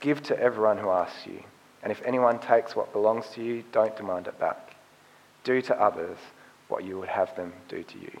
Give 0.00 0.22
to 0.24 0.38
everyone 0.38 0.78
who 0.78 0.90
asks 0.90 1.26
you. 1.26 1.42
And 1.82 1.92
if 1.92 2.02
anyone 2.02 2.38
takes 2.38 2.74
what 2.74 2.92
belongs 2.92 3.28
to 3.34 3.42
you, 3.42 3.64
don't 3.72 3.96
demand 3.96 4.26
it 4.26 4.38
back. 4.38 4.76
Do 5.44 5.62
to 5.62 5.80
others 5.80 6.18
what 6.68 6.84
you 6.84 6.98
would 6.98 7.08
have 7.08 7.34
them 7.36 7.52
do 7.68 7.82
to 7.82 7.98
you. 7.98 8.20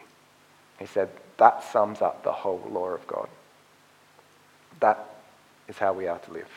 He 0.78 0.86
said, 0.86 1.10
that 1.38 1.62
sums 1.62 2.02
up 2.02 2.22
the 2.22 2.32
whole 2.32 2.62
law 2.70 2.88
of 2.88 3.06
God. 3.06 3.28
That 4.80 5.08
is 5.68 5.78
how 5.78 5.92
we 5.92 6.06
are 6.06 6.18
to 6.18 6.32
live. 6.32 6.48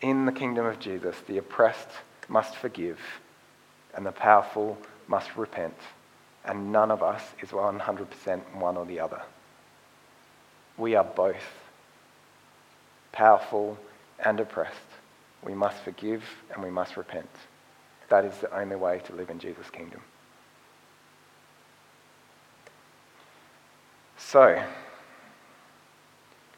In 0.00 0.26
the 0.26 0.32
kingdom 0.32 0.66
of 0.66 0.80
Jesus, 0.80 1.16
the 1.26 1.38
oppressed 1.38 1.88
must 2.28 2.56
forgive, 2.56 3.00
and 3.94 4.04
the 4.04 4.12
powerful 4.12 4.76
must 5.08 5.36
repent, 5.36 5.76
and 6.44 6.72
none 6.72 6.90
of 6.90 7.02
us 7.02 7.22
is 7.40 7.50
100% 7.50 8.54
one 8.54 8.76
or 8.76 8.86
the 8.86 9.00
other. 9.00 9.22
We 10.76 10.94
are 10.94 11.04
both 11.04 11.42
powerful 13.14 13.78
and 14.18 14.40
oppressed. 14.40 14.74
We 15.42 15.54
must 15.54 15.78
forgive 15.78 16.22
and 16.52 16.62
we 16.62 16.70
must 16.70 16.96
repent. 16.96 17.30
That 18.08 18.24
is 18.24 18.36
the 18.38 18.54
only 18.54 18.76
way 18.76 19.00
to 19.06 19.14
live 19.14 19.30
in 19.30 19.38
Jesus' 19.38 19.70
kingdom. 19.70 20.00
So, 24.18 24.60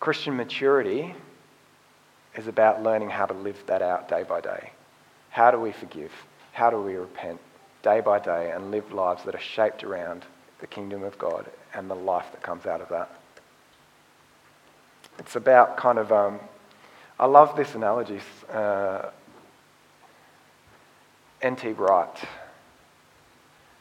Christian 0.01 0.37
maturity 0.37 1.15
is 2.37 2.47
about 2.47 2.83
learning 2.83 3.11
how 3.11 3.27
to 3.27 3.35
live 3.35 3.63
that 3.67 3.83
out 3.83 4.09
day 4.09 4.23
by 4.23 4.41
day. 4.41 4.71
How 5.31 5.51
do 5.51 5.61
we 5.61 5.73
forgive? 5.73 6.13
How 6.53 6.71
do 6.71 6.81
we 6.81 6.95
repent 6.95 7.41
day 7.83 8.01
by 8.01 8.19
day 8.19 8.51
and 8.53 8.71
live 8.71 8.93
lives 8.93 9.25
that 9.25 9.35
are 9.35 9.41
shaped 9.41 9.85
around 9.85 10.25
the 10.61 10.67
kingdom 10.67 11.03
of 11.03 11.19
God 11.19 11.47
and 11.75 11.91
the 11.91 11.95
life 11.95 12.27
that 12.33 12.43
comes 12.43 12.67
out 12.67 12.81
of 12.81 12.89
that? 12.89 13.16
It's 15.19 15.37
about 15.37 15.77
kind 15.77 15.99
of, 15.99 16.13
um, 16.13 16.41
I 17.19 17.27
love 17.27 17.57
this 17.57 17.75
analogy. 17.75 18.21
Uh, 18.51 19.11
N.T. 21.43 21.73
Wright 21.73 22.25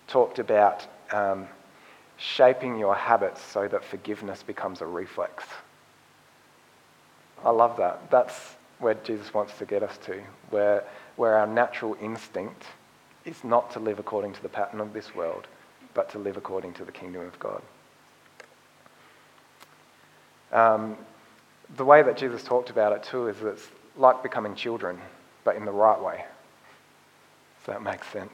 talked 0.07 0.39
about 0.39 0.85
um, 1.11 1.47
shaping 2.17 2.77
your 2.77 2.95
habits 2.95 3.41
so 3.41 3.67
that 3.67 3.83
forgiveness 3.83 4.43
becomes 4.43 4.81
a 4.81 4.85
reflex. 4.85 5.43
I 7.43 7.49
love 7.51 7.77
that. 7.77 8.09
That's 8.09 8.55
where 8.79 8.93
Jesus 8.93 9.33
wants 9.33 9.57
to 9.57 9.65
get 9.65 9.83
us 9.83 9.97
to, 10.05 10.21
where, 10.49 10.83
where 11.15 11.35
our 11.35 11.47
natural 11.47 11.97
instinct 12.01 12.63
is 13.25 13.43
not 13.43 13.71
to 13.71 13.79
live 13.79 13.99
according 13.99 14.33
to 14.33 14.41
the 14.41 14.49
pattern 14.49 14.79
of 14.79 14.93
this 14.93 15.15
world, 15.15 15.47
but 15.93 16.09
to 16.11 16.19
live 16.19 16.37
according 16.37 16.73
to 16.73 16.85
the 16.85 16.91
kingdom 16.91 17.21
of 17.21 17.37
God. 17.39 17.61
Um, 20.51 20.97
the 21.75 21.85
way 21.85 22.03
that 22.03 22.17
Jesus 22.17 22.43
talked 22.43 22.69
about 22.69 22.93
it 22.93 23.03
too 23.03 23.27
is 23.27 23.41
it's 23.41 23.67
like 23.97 24.23
becoming 24.23 24.55
children, 24.55 24.99
but 25.43 25.55
in 25.55 25.65
the 25.65 25.71
right 25.71 26.01
way. 26.01 26.25
So 27.65 27.71
that 27.71 27.81
makes 27.81 28.07
sense. 28.07 28.31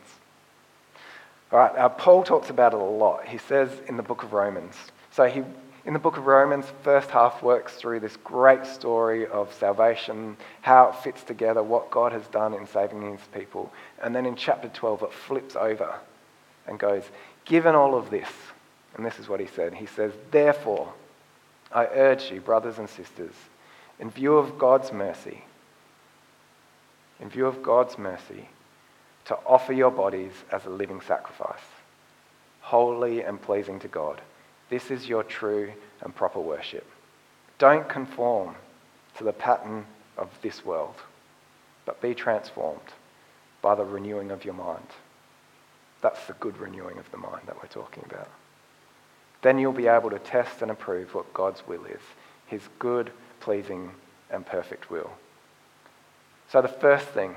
All 1.52 1.60
right, 1.60 1.76
uh, 1.76 1.89
Paul 1.89 2.24
talks 2.24 2.50
about 2.50 2.74
it 2.74 2.80
a 2.80 2.84
lot. 2.84 3.28
He 3.28 3.38
says 3.38 3.70
in 3.88 3.98
the 3.98 4.04
book 4.04 4.24
of 4.24 4.34
Romans. 4.34 4.76
So 5.12 5.26
he, 5.26 5.44
in 5.86 5.94
the 5.94 6.00
book 6.00 6.17
of 6.17 6.26
Romans, 6.26 6.65
first 6.84 7.10
half 7.10 7.44
works 7.44 7.74
through 7.74 8.00
this 8.00 8.15
great 8.17 8.65
story 8.65 9.28
of 9.28 9.54
salvation, 9.54 10.38
how 10.62 10.89
it 10.89 10.96
fits 10.96 11.24
together, 11.24 11.62
what 11.62 11.91
God 11.91 12.13
has 12.13 12.26
done 12.28 12.54
in 12.54 12.67
saving 12.67 13.02
his 13.12 13.28
people. 13.34 13.72
And 14.02 14.15
then 14.15 14.26
in 14.26 14.36
chapter 14.36 14.70
12, 14.70 15.04
it 15.04 15.13
flips 15.13 15.56
over 15.56 15.96
and 16.67 16.80
goes, 16.80 17.04
Given 17.44 17.76
all 17.76 17.96
of 17.96 18.10
this, 18.10 18.30
and 18.96 19.06
this 19.06 19.20
is 19.20 19.28
what 19.28 19.39
he 19.39 19.48
said. 19.48 19.74
He 19.74 19.88
says, 19.88 20.13
Therefore, 20.32 20.94
I 21.73 21.86
urge 21.86 22.31
you, 22.31 22.41
brothers 22.41 22.77
and 22.77 22.89
sisters, 22.89 23.34
in 23.99 24.10
view 24.10 24.38
of 24.38 24.57
God's 24.57 24.91
mercy, 24.91 25.43
in 27.19 27.29
view 27.29 27.45
of 27.45 27.63
God's 27.63 27.97
mercy, 27.97 28.49
to 29.25 29.38
offer 29.45 29.71
your 29.71 29.91
bodies 29.91 30.34
as 30.51 30.65
a 30.65 30.69
living 30.69 31.01
sacrifice, 31.01 31.63
holy 32.62 33.21
and 33.21 33.41
pleasing 33.41 33.79
to 33.79 33.88
God. 33.88 34.21
This 34.69 34.89
is 34.91 35.07
your 35.07 35.23
true 35.23 35.71
and 36.01 36.15
proper 36.15 36.39
worship. 36.39 36.86
Don't 37.60 37.88
conform 37.88 38.55
to 39.17 39.23
the 39.23 39.34
pattern 39.34 39.86
of 40.17 40.29
this 40.41 40.65
world, 40.65 40.95
but 41.86 42.01
be 42.01 42.15
transformed 42.15 42.79
by 43.62 43.75
the 43.75 43.86
renewing 43.86 44.31
of 44.31 44.43
your 44.43 44.55
mind. 44.55 44.88
That's 46.01 46.25
the 46.25 46.34
good 46.34 46.57
renewing 46.57 46.97
of 46.97 47.10
the 47.12 47.17
mind 47.17 47.43
that 47.45 47.62
we're 47.62 47.69
talking 47.69 48.03
about. 48.10 48.29
Then 49.41 49.58
you'll 49.58 49.73
be 49.73 49.88
able 49.88 50.10
to 50.12 50.19
test 50.19 50.62
and 50.62 50.71
approve 50.71 51.15
what 51.15 51.34
God's 51.34 51.65
will 51.67 51.86
is 51.86 52.01
his 52.51 52.62
good, 52.80 53.12
pleasing, 53.39 53.89
and 54.30 54.45
perfect 54.45 54.91
will. 54.91 55.10
So, 56.49 56.62
the 56.62 56.67
first 56.67 57.08
thing 57.08 57.34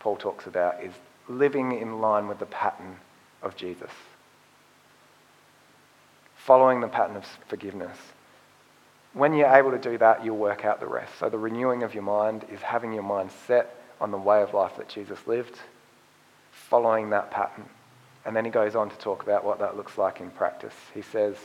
Paul 0.00 0.16
talks 0.16 0.46
about 0.46 0.82
is 0.82 0.92
living 1.28 1.78
in 1.78 2.00
line 2.00 2.28
with 2.28 2.38
the 2.38 2.46
pattern 2.46 2.96
of 3.42 3.56
Jesus, 3.56 3.90
following 6.34 6.80
the 6.80 6.88
pattern 6.88 7.16
of 7.16 7.26
forgiveness. 7.46 7.98
When 9.12 9.34
you're 9.34 9.54
able 9.54 9.70
to 9.72 9.78
do 9.78 9.98
that, 9.98 10.24
you'll 10.24 10.38
work 10.38 10.64
out 10.64 10.80
the 10.80 10.86
rest. 10.86 11.18
So, 11.18 11.28
the 11.28 11.38
renewing 11.38 11.82
of 11.82 11.92
your 11.92 12.04
mind 12.04 12.46
is 12.50 12.60
having 12.60 12.94
your 12.94 13.02
mind 13.02 13.30
set 13.46 13.76
on 14.00 14.10
the 14.10 14.18
way 14.18 14.42
of 14.42 14.54
life 14.54 14.76
that 14.78 14.88
Jesus 14.88 15.18
lived, 15.26 15.58
following 16.52 17.10
that 17.10 17.30
pattern. 17.30 17.68
And 18.24 18.34
then 18.34 18.44
he 18.44 18.50
goes 18.50 18.74
on 18.74 18.90
to 18.90 18.96
talk 18.96 19.22
about 19.22 19.44
what 19.44 19.58
that 19.60 19.76
looks 19.76 19.96
like 19.96 20.20
in 20.20 20.30
practice. 20.30 20.74
He 20.94 21.02
says, 21.02 21.36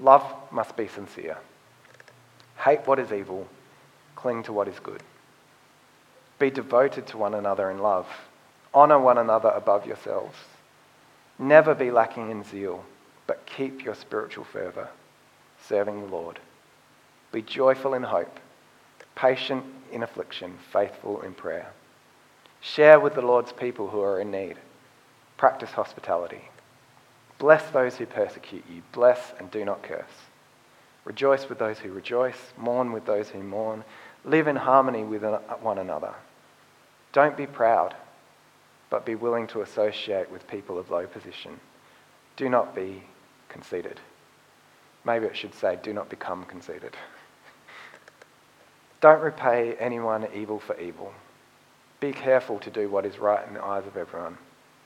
Love 0.00 0.24
must 0.50 0.76
be 0.76 0.86
sincere. 0.86 1.36
Hate 2.56 2.86
what 2.86 2.98
is 2.98 3.12
evil, 3.12 3.46
cling 4.16 4.42
to 4.44 4.52
what 4.52 4.68
is 4.68 4.78
good. 4.78 5.02
Be 6.38 6.50
devoted 6.50 7.06
to 7.08 7.18
one 7.18 7.34
another 7.34 7.70
in 7.70 7.78
love. 7.78 8.06
Honor 8.72 8.98
one 8.98 9.18
another 9.18 9.48
above 9.48 9.86
yourselves. 9.86 10.36
Never 11.38 11.74
be 11.74 11.90
lacking 11.90 12.30
in 12.30 12.44
zeal, 12.44 12.84
but 13.26 13.46
keep 13.46 13.84
your 13.84 13.94
spiritual 13.94 14.44
fervor, 14.44 14.88
serving 15.66 16.00
the 16.00 16.14
Lord. 16.14 16.38
Be 17.32 17.42
joyful 17.42 17.94
in 17.94 18.02
hope, 18.02 18.38
patient 19.14 19.64
in 19.92 20.02
affliction, 20.02 20.58
faithful 20.72 21.20
in 21.22 21.34
prayer. 21.34 21.72
Share 22.60 22.98
with 22.98 23.14
the 23.14 23.22
Lord's 23.22 23.52
people 23.52 23.88
who 23.88 24.00
are 24.00 24.20
in 24.20 24.30
need 24.30 24.56
Practice 25.38 25.70
hospitality. 25.70 26.42
Bless 27.38 27.70
those 27.70 27.96
who 27.96 28.06
persecute 28.06 28.64
you. 28.68 28.82
Bless 28.92 29.32
and 29.38 29.48
do 29.52 29.64
not 29.64 29.84
curse. 29.84 30.04
Rejoice 31.04 31.48
with 31.48 31.60
those 31.60 31.78
who 31.78 31.92
rejoice. 31.92 32.52
Mourn 32.58 32.92
with 32.92 33.06
those 33.06 33.28
who 33.28 33.42
mourn. 33.42 33.84
Live 34.24 34.48
in 34.48 34.56
harmony 34.56 35.04
with 35.04 35.22
one 35.62 35.78
another. 35.78 36.12
Don't 37.12 37.36
be 37.36 37.46
proud, 37.46 37.94
but 38.90 39.06
be 39.06 39.14
willing 39.14 39.46
to 39.46 39.62
associate 39.62 40.28
with 40.28 40.48
people 40.48 40.76
of 40.76 40.90
low 40.90 41.06
position. 41.06 41.60
Do 42.36 42.48
not 42.48 42.74
be 42.74 43.04
conceited. 43.48 44.00
Maybe 45.04 45.26
it 45.26 45.36
should 45.36 45.54
say, 45.54 45.78
do 45.80 45.92
not 45.92 46.10
become 46.10 46.44
conceited. 46.44 46.96
Don't 49.00 49.22
repay 49.22 49.76
anyone 49.78 50.26
evil 50.34 50.58
for 50.58 50.78
evil. 50.80 51.14
Be 52.00 52.12
careful 52.12 52.58
to 52.58 52.70
do 52.70 52.88
what 52.88 53.06
is 53.06 53.18
right 53.18 53.46
in 53.46 53.54
the 53.54 53.64
eyes 53.64 53.86
of 53.86 53.96
everyone 53.96 54.36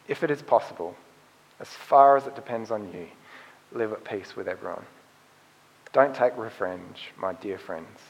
if 0.08 0.22
it 0.22 0.30
is 0.30 0.42
possible, 0.42 0.96
as 1.60 1.68
far 1.68 2.16
as 2.16 2.26
it 2.26 2.34
depends 2.34 2.70
on 2.70 2.92
you, 2.92 3.06
live 3.72 3.92
at 3.92 4.04
peace 4.04 4.36
with 4.36 4.48
everyone. 4.48 4.84
Don't 5.92 6.14
take 6.14 6.36
revenge, 6.36 7.12
my 7.16 7.34
dear 7.34 7.58
friends, 7.58 8.00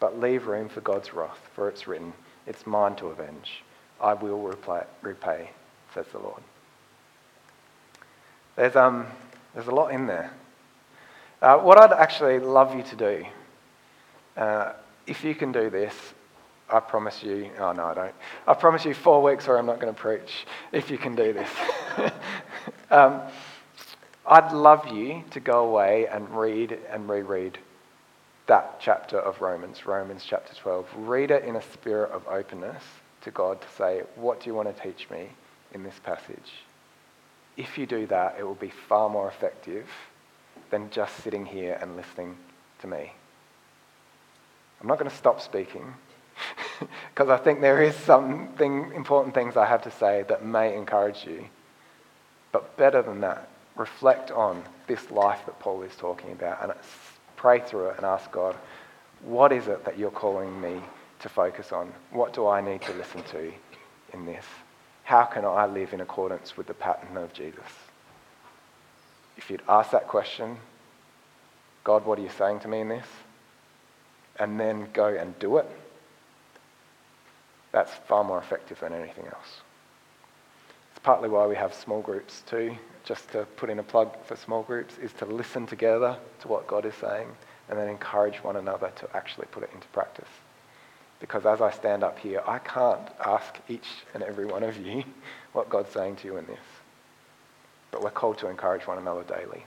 but 0.00 0.18
leave 0.18 0.46
room 0.46 0.68
for 0.68 0.80
God's 0.80 1.14
wrath, 1.14 1.38
for 1.54 1.68
it's 1.68 1.86
written, 1.86 2.12
It's 2.46 2.66
mine 2.66 2.96
to 2.96 3.06
avenge. 3.06 3.62
I 4.00 4.14
will 4.14 4.40
repay, 5.02 5.50
says 5.94 6.06
the 6.10 6.18
Lord. 6.18 6.42
There's, 8.56 8.74
um, 8.76 9.06
there's 9.54 9.68
a 9.68 9.74
lot 9.74 9.92
in 9.92 10.06
there. 10.06 10.32
Uh, 11.40 11.58
what 11.58 11.78
I'd 11.78 11.92
actually 11.92 12.38
love 12.38 12.74
you 12.74 12.82
to 12.82 12.96
do 12.96 13.24
Uh, 14.36 14.72
if 15.06 15.24
you 15.24 15.34
can 15.34 15.52
do 15.52 15.68
this, 15.68 15.94
I 16.72 16.80
promise 16.80 17.22
you, 17.22 17.50
oh 17.58 17.72
no, 17.72 17.84
I 17.84 17.94
don't. 17.94 18.14
I 18.46 18.54
promise 18.54 18.86
you 18.86 18.94
four 18.94 19.22
weeks 19.22 19.46
or 19.46 19.58
I'm 19.58 19.66
not 19.66 19.78
going 19.78 19.92
to 19.92 20.00
preach 20.00 20.46
if 20.72 20.90
you 20.90 20.96
can 20.96 21.14
do 21.14 21.34
this. 21.34 21.50
um, 22.90 23.20
I'd 24.26 24.52
love 24.52 24.88
you 24.88 25.22
to 25.32 25.40
go 25.40 25.68
away 25.68 26.06
and 26.06 26.28
read 26.30 26.78
and 26.90 27.08
reread 27.10 27.58
that 28.46 28.80
chapter 28.80 29.18
of 29.18 29.42
Romans, 29.42 29.84
Romans 29.84 30.24
chapter 30.26 30.54
12. 30.54 30.86
Read 30.96 31.30
it 31.30 31.44
in 31.44 31.56
a 31.56 31.62
spirit 31.62 32.10
of 32.10 32.26
openness 32.26 32.82
to 33.20 33.30
God 33.30 33.60
to 33.60 33.68
say, 33.76 34.02
What 34.16 34.40
do 34.40 34.46
you 34.46 34.54
want 34.54 34.74
to 34.74 34.82
teach 34.82 35.10
me 35.10 35.28
in 35.74 35.82
this 35.82 35.98
passage? 36.02 36.52
If 37.58 37.76
you 37.76 37.84
do 37.84 38.06
that, 38.06 38.36
it 38.38 38.44
will 38.44 38.54
be 38.54 38.72
far 38.88 39.10
more 39.10 39.28
effective 39.28 39.86
than 40.70 40.88
just 40.88 41.14
sitting 41.22 41.44
here 41.44 41.78
and 41.82 41.96
listening 41.96 42.36
to 42.80 42.86
me. 42.86 43.12
I'm 44.80 44.88
not 44.88 44.98
going 44.98 45.10
to 45.10 45.16
stop 45.16 45.40
speaking 45.40 45.94
because 47.14 47.28
I 47.28 47.36
think 47.36 47.60
there 47.60 47.82
is 47.82 47.94
something 47.94 48.92
important 48.94 49.34
things 49.34 49.56
I 49.56 49.66
have 49.66 49.82
to 49.82 49.90
say 49.90 50.24
that 50.28 50.44
may 50.44 50.76
encourage 50.76 51.24
you. 51.24 51.46
But 52.52 52.76
better 52.76 53.02
than 53.02 53.20
that, 53.20 53.48
reflect 53.76 54.30
on 54.30 54.62
this 54.86 55.10
life 55.10 55.40
that 55.46 55.58
Paul 55.58 55.82
is 55.82 55.94
talking 55.96 56.32
about 56.32 56.62
and 56.62 56.72
pray 57.36 57.60
through 57.60 57.88
it 57.88 57.96
and 57.96 58.06
ask 58.06 58.30
God, 58.30 58.56
what 59.22 59.52
is 59.52 59.68
it 59.68 59.84
that 59.84 59.98
you're 59.98 60.10
calling 60.10 60.60
me 60.60 60.80
to 61.20 61.28
focus 61.28 61.72
on? 61.72 61.92
What 62.10 62.32
do 62.32 62.46
I 62.46 62.60
need 62.60 62.82
to 62.82 62.92
listen 62.94 63.22
to 63.24 63.52
in 64.12 64.26
this? 64.26 64.44
How 65.04 65.24
can 65.24 65.44
I 65.44 65.66
live 65.66 65.92
in 65.92 66.00
accordance 66.00 66.56
with 66.56 66.66
the 66.66 66.74
pattern 66.74 67.16
of 67.16 67.32
Jesus? 67.32 67.64
If 69.36 69.50
you'd 69.50 69.62
ask 69.68 69.90
that 69.92 70.08
question, 70.08 70.56
God, 71.84 72.04
what 72.04 72.18
are 72.18 72.22
you 72.22 72.30
saying 72.36 72.60
to 72.60 72.68
me 72.68 72.80
in 72.80 72.88
this? 72.88 73.06
And 74.38 74.58
then 74.58 74.88
go 74.92 75.06
and 75.06 75.38
do 75.38 75.58
it, 75.58 75.66
that's 77.72 77.92
far 78.06 78.22
more 78.22 78.38
effective 78.38 78.80
than 78.80 78.92
anything 78.92 79.24
else. 79.26 79.60
It's 80.90 81.00
partly 81.02 81.28
why 81.28 81.46
we 81.46 81.56
have 81.56 81.74
small 81.74 82.02
groups 82.02 82.42
too. 82.46 82.76
Just 83.04 83.32
to 83.32 83.44
put 83.56 83.70
in 83.70 83.78
a 83.78 83.82
plug 83.82 84.14
for 84.24 84.36
small 84.36 84.62
groups 84.62 84.96
is 84.98 85.12
to 85.14 85.26
listen 85.26 85.66
together 85.66 86.16
to 86.40 86.48
what 86.48 86.66
God 86.66 86.84
is 86.86 86.94
saying 86.94 87.28
and 87.68 87.78
then 87.78 87.88
encourage 87.88 88.36
one 88.44 88.56
another 88.56 88.92
to 88.96 89.16
actually 89.16 89.46
put 89.50 89.62
it 89.62 89.70
into 89.74 89.86
practice. 89.88 90.28
Because 91.18 91.46
as 91.46 91.60
I 91.60 91.70
stand 91.70 92.04
up 92.04 92.18
here, 92.18 92.42
I 92.46 92.58
can't 92.58 93.08
ask 93.24 93.56
each 93.68 93.88
and 94.12 94.22
every 94.22 94.44
one 94.44 94.62
of 94.62 94.76
you 94.76 95.02
what 95.52 95.70
God's 95.70 95.90
saying 95.92 96.16
to 96.16 96.26
you 96.28 96.36
in 96.36 96.46
this. 96.46 96.58
But 97.90 98.02
we're 98.02 98.10
called 98.10 98.38
to 98.38 98.48
encourage 98.48 98.86
one 98.86 98.98
another 98.98 99.22
daily. 99.22 99.64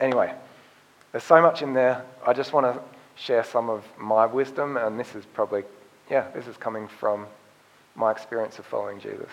Anyway, 0.00 0.32
there's 1.12 1.24
so 1.24 1.42
much 1.42 1.62
in 1.62 1.74
there. 1.74 2.04
I 2.26 2.32
just 2.32 2.52
want 2.52 2.66
to 2.66 2.82
share 3.16 3.44
some 3.44 3.68
of 3.68 3.84
my 3.98 4.26
wisdom, 4.26 4.76
and 4.76 4.98
this 4.98 5.14
is 5.14 5.24
probably 5.26 5.64
yeah, 6.10 6.26
this 6.34 6.46
is 6.46 6.56
coming 6.56 6.88
from 6.88 7.26
my 7.94 8.10
experience 8.10 8.58
of 8.58 8.66
following 8.66 8.98
Jesus. 8.98 9.30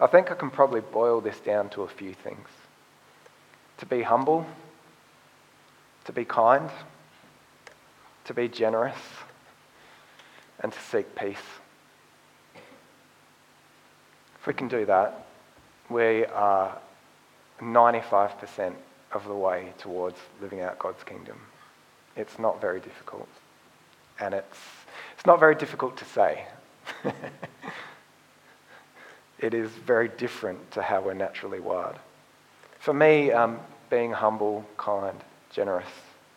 I 0.00 0.06
think 0.06 0.30
I 0.30 0.34
can 0.34 0.50
probably 0.50 0.80
boil 0.80 1.20
this 1.20 1.38
down 1.40 1.68
to 1.70 1.82
a 1.82 1.88
few 1.88 2.12
things 2.14 2.48
to 3.78 3.86
be 3.86 4.02
humble, 4.02 4.44
to 6.04 6.12
be 6.12 6.24
kind, 6.24 6.68
to 8.24 8.34
be 8.34 8.48
generous, 8.48 8.98
and 10.62 10.72
to 10.72 10.78
seek 10.80 11.14
peace. 11.14 11.38
If 14.38 14.46
we 14.46 14.52
can 14.52 14.68
do 14.68 14.84
that, 14.86 15.26
we 15.88 16.26
are 16.26 16.78
95% 17.60 18.74
of 19.12 19.26
the 19.26 19.34
way 19.34 19.72
towards 19.78 20.16
living 20.40 20.60
out 20.60 20.78
God's 20.78 21.02
kingdom. 21.04 21.38
It's 22.16 22.38
not 22.38 22.60
very 22.60 22.80
difficult. 22.80 23.28
And 24.18 24.34
it's 24.34 24.58
it's 25.14 25.26
not 25.26 25.40
very 25.40 25.54
difficult 25.54 25.96
to 25.98 26.04
say. 26.04 26.44
it 29.38 29.54
is 29.54 29.70
very 29.70 30.08
different 30.08 30.70
to 30.72 30.82
how 30.82 31.00
we're 31.00 31.14
naturally 31.14 31.60
wired. 31.60 31.96
For 32.78 32.94
me, 32.94 33.30
um, 33.30 33.60
being 33.90 34.12
humble, 34.12 34.64
kind, 34.76 35.18
generous, 35.50 35.88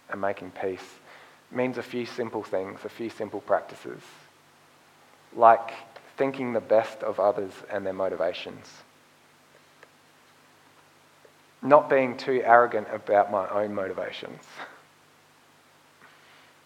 and 0.10 0.20
making 0.20 0.52
peace 0.52 0.84
means 1.52 1.78
a 1.78 1.84
few 1.84 2.06
simple 2.06 2.44
things, 2.44 2.80
a 2.84 2.90
few 2.90 3.10
simple 3.10 3.42
practices, 3.42 4.02
like 5.36 5.72
thinking 6.18 6.54
the 6.54 6.60
best 6.60 7.04
of 7.04 7.20
others 7.20 7.54
and 7.72 7.86
their 7.86 7.94
motivations. 7.94 8.68
Not 11.62 11.90
being 11.90 12.18
too 12.18 12.42
arrogant 12.44 12.88
about 12.92 13.32
my 13.32 13.48
own 13.50 13.74
motivations. 13.74 14.42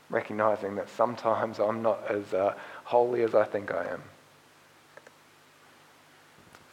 recognizing 0.10 0.76
that 0.76 0.90
sometimes 0.90 1.60
I'm 1.60 1.82
not 1.82 2.00
as 2.10 2.34
uh, 2.34 2.54
holy 2.86 3.24
as 3.24 3.36
I 3.36 3.44
think 3.44 3.72
I 3.72 3.86
am. 3.86 4.02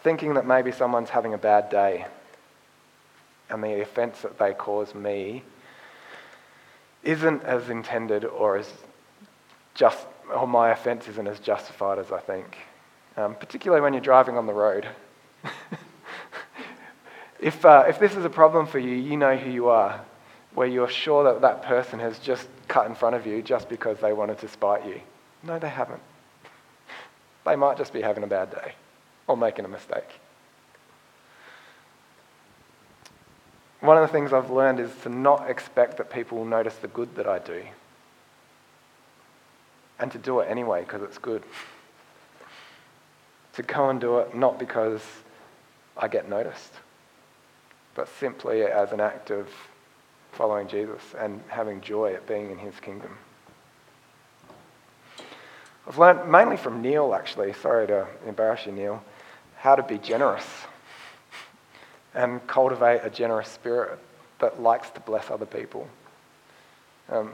Thinking 0.02 0.34
that 0.34 0.46
maybe 0.46 0.70
someone's 0.70 1.10
having 1.10 1.34
a 1.34 1.38
bad 1.38 1.70
day 1.70 2.06
and 3.50 3.62
the 3.62 3.80
offense 3.80 4.20
that 4.22 4.38
they 4.38 4.52
cause 4.52 4.94
me 4.94 5.42
isn't 7.02 7.42
as 7.42 7.68
intended 7.68 8.24
or 8.24 8.56
as 8.56 8.72
just, 9.74 10.06
or 10.32 10.46
my 10.46 10.70
offense 10.70 11.08
isn't 11.08 11.26
as 11.26 11.40
justified 11.40 11.98
as 11.98 12.12
I 12.12 12.20
think. 12.20 12.56
Um, 13.16 13.34
particularly 13.34 13.82
when 13.82 13.92
you're 13.92 14.02
driving 14.02 14.36
on 14.36 14.46
the 14.46 14.52
road. 14.52 14.88
if, 17.40 17.64
uh, 17.64 17.84
if 17.88 17.98
this 17.98 18.16
is 18.16 18.24
a 18.24 18.30
problem 18.30 18.66
for 18.66 18.78
you, 18.78 18.94
you 18.94 19.16
know 19.16 19.36
who 19.36 19.50
you 19.50 19.68
are 19.68 20.04
where 20.54 20.66
you're 20.66 20.88
sure 20.88 21.24
that 21.24 21.40
that 21.40 21.62
person 21.62 21.98
has 21.98 22.18
just 22.18 22.48
cut 22.68 22.86
in 22.86 22.94
front 22.94 23.16
of 23.16 23.26
you 23.26 23.42
just 23.42 23.68
because 23.68 23.98
they 23.98 24.12
wanted 24.12 24.38
to 24.38 24.48
spite 24.48 24.86
you. 24.86 25.00
No, 25.42 25.58
they 25.58 25.68
haven't. 25.68 26.00
They 27.44 27.56
might 27.56 27.76
just 27.76 27.92
be 27.92 28.00
having 28.00 28.24
a 28.24 28.26
bad 28.26 28.50
day 28.50 28.74
or 29.26 29.36
making 29.36 29.64
a 29.64 29.68
mistake. 29.68 30.20
One 33.80 33.98
of 33.98 34.02
the 34.02 34.12
things 34.12 34.32
I've 34.32 34.50
learned 34.50 34.80
is 34.80 34.90
to 35.02 35.10
not 35.10 35.50
expect 35.50 35.98
that 35.98 36.10
people 36.10 36.38
will 36.38 36.46
notice 36.46 36.76
the 36.76 36.88
good 36.88 37.14
that 37.16 37.26
I 37.26 37.38
do 37.38 37.62
and 39.98 40.10
to 40.12 40.18
do 40.18 40.40
it 40.40 40.48
anyway 40.50 40.82
because 40.82 41.02
it's 41.02 41.18
good. 41.18 41.42
To 43.54 43.62
go 43.62 43.90
and 43.90 44.00
do 44.00 44.18
it 44.18 44.34
not 44.34 44.58
because 44.58 45.02
I 45.96 46.08
get 46.08 46.28
noticed, 46.28 46.72
but 47.94 48.08
simply 48.18 48.62
as 48.62 48.92
an 48.92 49.00
act 49.00 49.30
of 49.30 49.48
following 50.34 50.68
Jesus 50.68 51.02
and 51.18 51.40
having 51.48 51.80
joy 51.80 52.14
at 52.14 52.26
being 52.26 52.50
in 52.50 52.58
his 52.58 52.78
kingdom. 52.80 53.16
I've 55.86 55.98
learned 55.98 56.30
mainly 56.30 56.56
from 56.56 56.80
Neil, 56.80 57.14
actually, 57.14 57.52
sorry 57.54 57.86
to 57.86 58.06
embarrass 58.26 58.66
you, 58.66 58.72
Neil, 58.72 59.02
how 59.56 59.76
to 59.76 59.82
be 59.82 59.98
generous 59.98 60.46
and 62.14 62.44
cultivate 62.46 63.00
a 63.02 63.10
generous 63.10 63.48
spirit 63.48 63.98
that 64.38 64.60
likes 64.62 64.90
to 64.90 65.00
bless 65.00 65.30
other 65.30 65.46
people. 65.46 65.88
Um, 67.10 67.32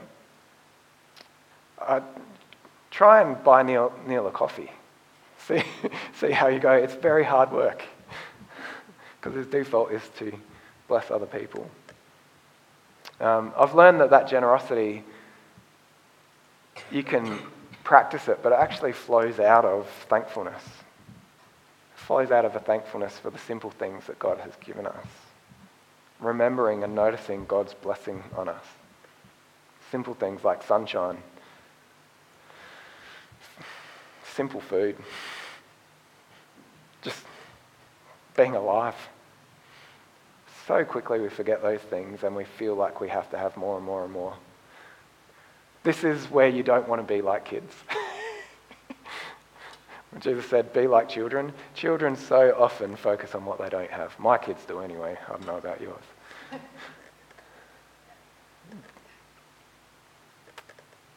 I 1.79 2.01
try 2.89 3.21
and 3.21 3.41
buy 3.43 3.63
Neil, 3.63 3.93
Neil 4.05 4.27
a 4.27 4.31
coffee. 4.31 4.71
See, 5.47 5.63
see 6.13 6.31
how 6.31 6.47
you 6.47 6.59
go. 6.59 6.71
It's 6.73 6.93
very 6.93 7.23
hard 7.23 7.51
work 7.51 7.81
because 9.19 9.35
his 9.35 9.47
default 9.47 9.91
is 9.91 10.03
to 10.17 10.31
bless 10.87 11.09
other 11.09 11.25
people. 11.25 11.67
Um, 13.21 13.53
I've 13.55 13.75
learned 13.75 14.01
that 14.01 14.09
that 14.09 14.27
generosity, 14.27 15.03
you 16.89 17.03
can 17.03 17.39
practice 17.83 18.27
it, 18.27 18.39
but 18.41 18.51
it 18.51 18.57
actually 18.59 18.93
flows 18.93 19.39
out 19.39 19.63
of 19.63 19.87
thankfulness. 20.09 20.63
It 20.63 21.99
flows 21.99 22.31
out 22.31 22.45
of 22.45 22.55
a 22.55 22.59
thankfulness 22.59 23.19
for 23.19 23.29
the 23.29 23.37
simple 23.37 23.69
things 23.69 24.07
that 24.07 24.17
God 24.17 24.39
has 24.39 24.53
given 24.65 24.87
us. 24.87 25.05
Remembering 26.19 26.83
and 26.83 26.95
noticing 26.95 27.45
God's 27.45 27.75
blessing 27.75 28.23
on 28.35 28.49
us. 28.49 28.65
Simple 29.91 30.15
things 30.15 30.43
like 30.43 30.63
sunshine, 30.63 31.17
simple 34.33 34.61
food, 34.61 34.95
just 37.03 37.23
being 38.35 38.55
alive 38.55 38.95
so 40.71 40.85
quickly 40.85 41.19
we 41.19 41.27
forget 41.27 41.61
those 41.61 41.81
things 41.81 42.23
and 42.23 42.33
we 42.33 42.45
feel 42.45 42.75
like 42.75 43.01
we 43.01 43.09
have 43.09 43.29
to 43.29 43.37
have 43.37 43.57
more 43.57 43.75
and 43.75 43.85
more 43.85 44.05
and 44.05 44.13
more. 44.13 44.33
This 45.83 46.05
is 46.05 46.31
where 46.31 46.47
you 46.47 46.63
don't 46.63 46.87
want 46.87 47.05
to 47.05 47.13
be 47.13 47.21
like 47.21 47.43
kids. 47.43 47.75
Jesus 50.21 50.45
said, 50.45 50.71
be 50.71 50.87
like 50.87 51.09
children, 51.09 51.51
children 51.75 52.15
so 52.15 52.55
often 52.57 52.95
focus 52.95 53.35
on 53.35 53.43
what 53.43 53.59
they 53.59 53.67
don't 53.67 53.91
have. 53.91 54.17
My 54.17 54.37
kids 54.37 54.63
do 54.65 54.79
anyway. 54.79 55.17
I 55.27 55.31
don't 55.31 55.45
know 55.45 55.57
about 55.57 55.81
yours. 55.81 56.05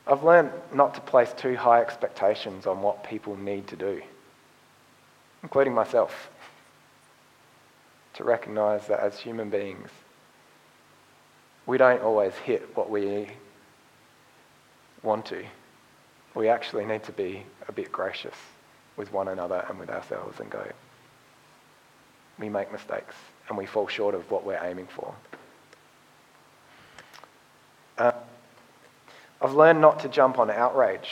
I've 0.08 0.24
learned 0.24 0.50
not 0.72 0.94
to 0.94 1.00
place 1.00 1.32
too 1.32 1.54
high 1.54 1.80
expectations 1.80 2.66
on 2.66 2.82
what 2.82 3.04
people 3.04 3.36
need 3.36 3.68
to 3.68 3.76
do, 3.76 4.02
including 5.44 5.74
myself 5.74 6.28
to 8.14 8.24
recognize 8.24 8.86
that 8.86 9.00
as 9.00 9.18
human 9.18 9.50
beings, 9.50 9.90
we 11.66 11.78
don't 11.78 12.02
always 12.02 12.34
hit 12.34 12.76
what 12.76 12.90
we 12.90 13.28
want 15.02 15.26
to. 15.26 15.44
We 16.34 16.48
actually 16.48 16.84
need 16.84 17.04
to 17.04 17.12
be 17.12 17.44
a 17.68 17.72
bit 17.72 17.92
gracious 17.92 18.34
with 18.96 19.12
one 19.12 19.28
another 19.28 19.64
and 19.68 19.78
with 19.78 19.90
ourselves 19.90 20.40
and 20.40 20.50
go, 20.50 20.64
we 22.38 22.48
make 22.48 22.72
mistakes 22.72 23.14
and 23.48 23.58
we 23.58 23.66
fall 23.66 23.86
short 23.86 24.14
of 24.14 24.30
what 24.30 24.44
we're 24.44 24.62
aiming 24.62 24.88
for. 24.88 25.14
Uh, 27.98 28.12
I've 29.40 29.54
learned 29.54 29.80
not 29.80 30.00
to 30.00 30.08
jump 30.08 30.38
on 30.38 30.50
outrage. 30.50 31.10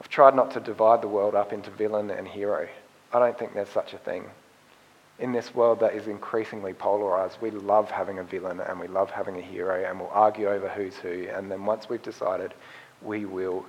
I've 0.00 0.08
tried 0.08 0.34
not 0.34 0.52
to 0.52 0.60
divide 0.60 1.02
the 1.02 1.08
world 1.08 1.34
up 1.34 1.52
into 1.52 1.70
villain 1.70 2.10
and 2.10 2.26
hero. 2.26 2.68
I 3.16 3.18
don't 3.18 3.38
think 3.38 3.54
there's 3.54 3.70
such 3.70 3.94
a 3.94 3.98
thing. 3.98 4.26
In 5.18 5.32
this 5.32 5.54
world 5.54 5.80
that 5.80 5.94
is 5.94 6.06
increasingly 6.06 6.74
polarized, 6.74 7.38
we 7.40 7.50
love 7.50 7.90
having 7.90 8.18
a 8.18 8.22
villain 8.22 8.60
and 8.60 8.78
we 8.78 8.88
love 8.88 9.10
having 9.10 9.38
a 9.38 9.40
hero 9.40 9.88
and 9.88 9.98
we'll 9.98 10.10
argue 10.12 10.48
over 10.50 10.68
who's 10.68 10.96
who. 10.96 11.26
And 11.34 11.50
then 11.50 11.64
once 11.64 11.88
we've 11.88 12.02
decided, 12.02 12.52
we 13.00 13.24
will 13.24 13.64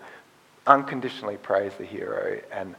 unconditionally 0.66 1.38
praise 1.38 1.72
the 1.78 1.86
hero 1.86 2.42
and 2.52 2.76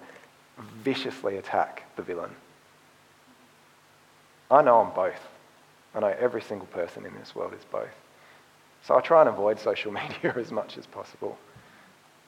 viciously 0.84 1.38
attack 1.38 1.84
the 1.96 2.02
villain. 2.02 2.32
I 4.50 4.60
know 4.60 4.80
I'm 4.80 4.94
both. 4.94 5.26
I 5.94 6.00
know 6.00 6.14
every 6.20 6.42
single 6.42 6.66
person 6.66 7.06
in 7.06 7.14
this 7.14 7.34
world 7.34 7.54
is 7.54 7.64
both. 7.72 7.96
So 8.82 8.94
I 8.94 9.00
try 9.00 9.20
and 9.20 9.30
avoid 9.30 9.58
social 9.58 9.90
media 10.02 10.34
as 10.36 10.52
much 10.52 10.76
as 10.76 10.84
possible. 10.84 11.38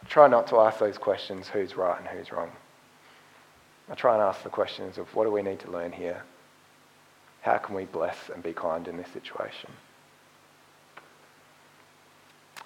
I 0.02 0.08
try 0.08 0.28
not 0.28 0.46
to 0.46 0.60
ask 0.60 0.78
those 0.78 0.96
questions 0.96 1.46
who's 1.46 1.76
right 1.76 1.98
and 1.98 2.08
who's 2.08 2.32
wrong. 2.32 2.50
I 3.90 3.94
try 3.94 4.14
and 4.14 4.22
ask 4.22 4.42
the 4.44 4.48
questions 4.48 4.98
of 4.98 5.12
what 5.14 5.24
do 5.24 5.32
we 5.32 5.42
need 5.42 5.58
to 5.60 5.70
learn 5.70 5.90
here? 5.90 6.22
How 7.42 7.58
can 7.58 7.74
we 7.74 7.86
bless 7.86 8.16
and 8.32 8.42
be 8.42 8.52
kind 8.52 8.86
in 8.86 8.96
this 8.96 9.08
situation? 9.08 9.70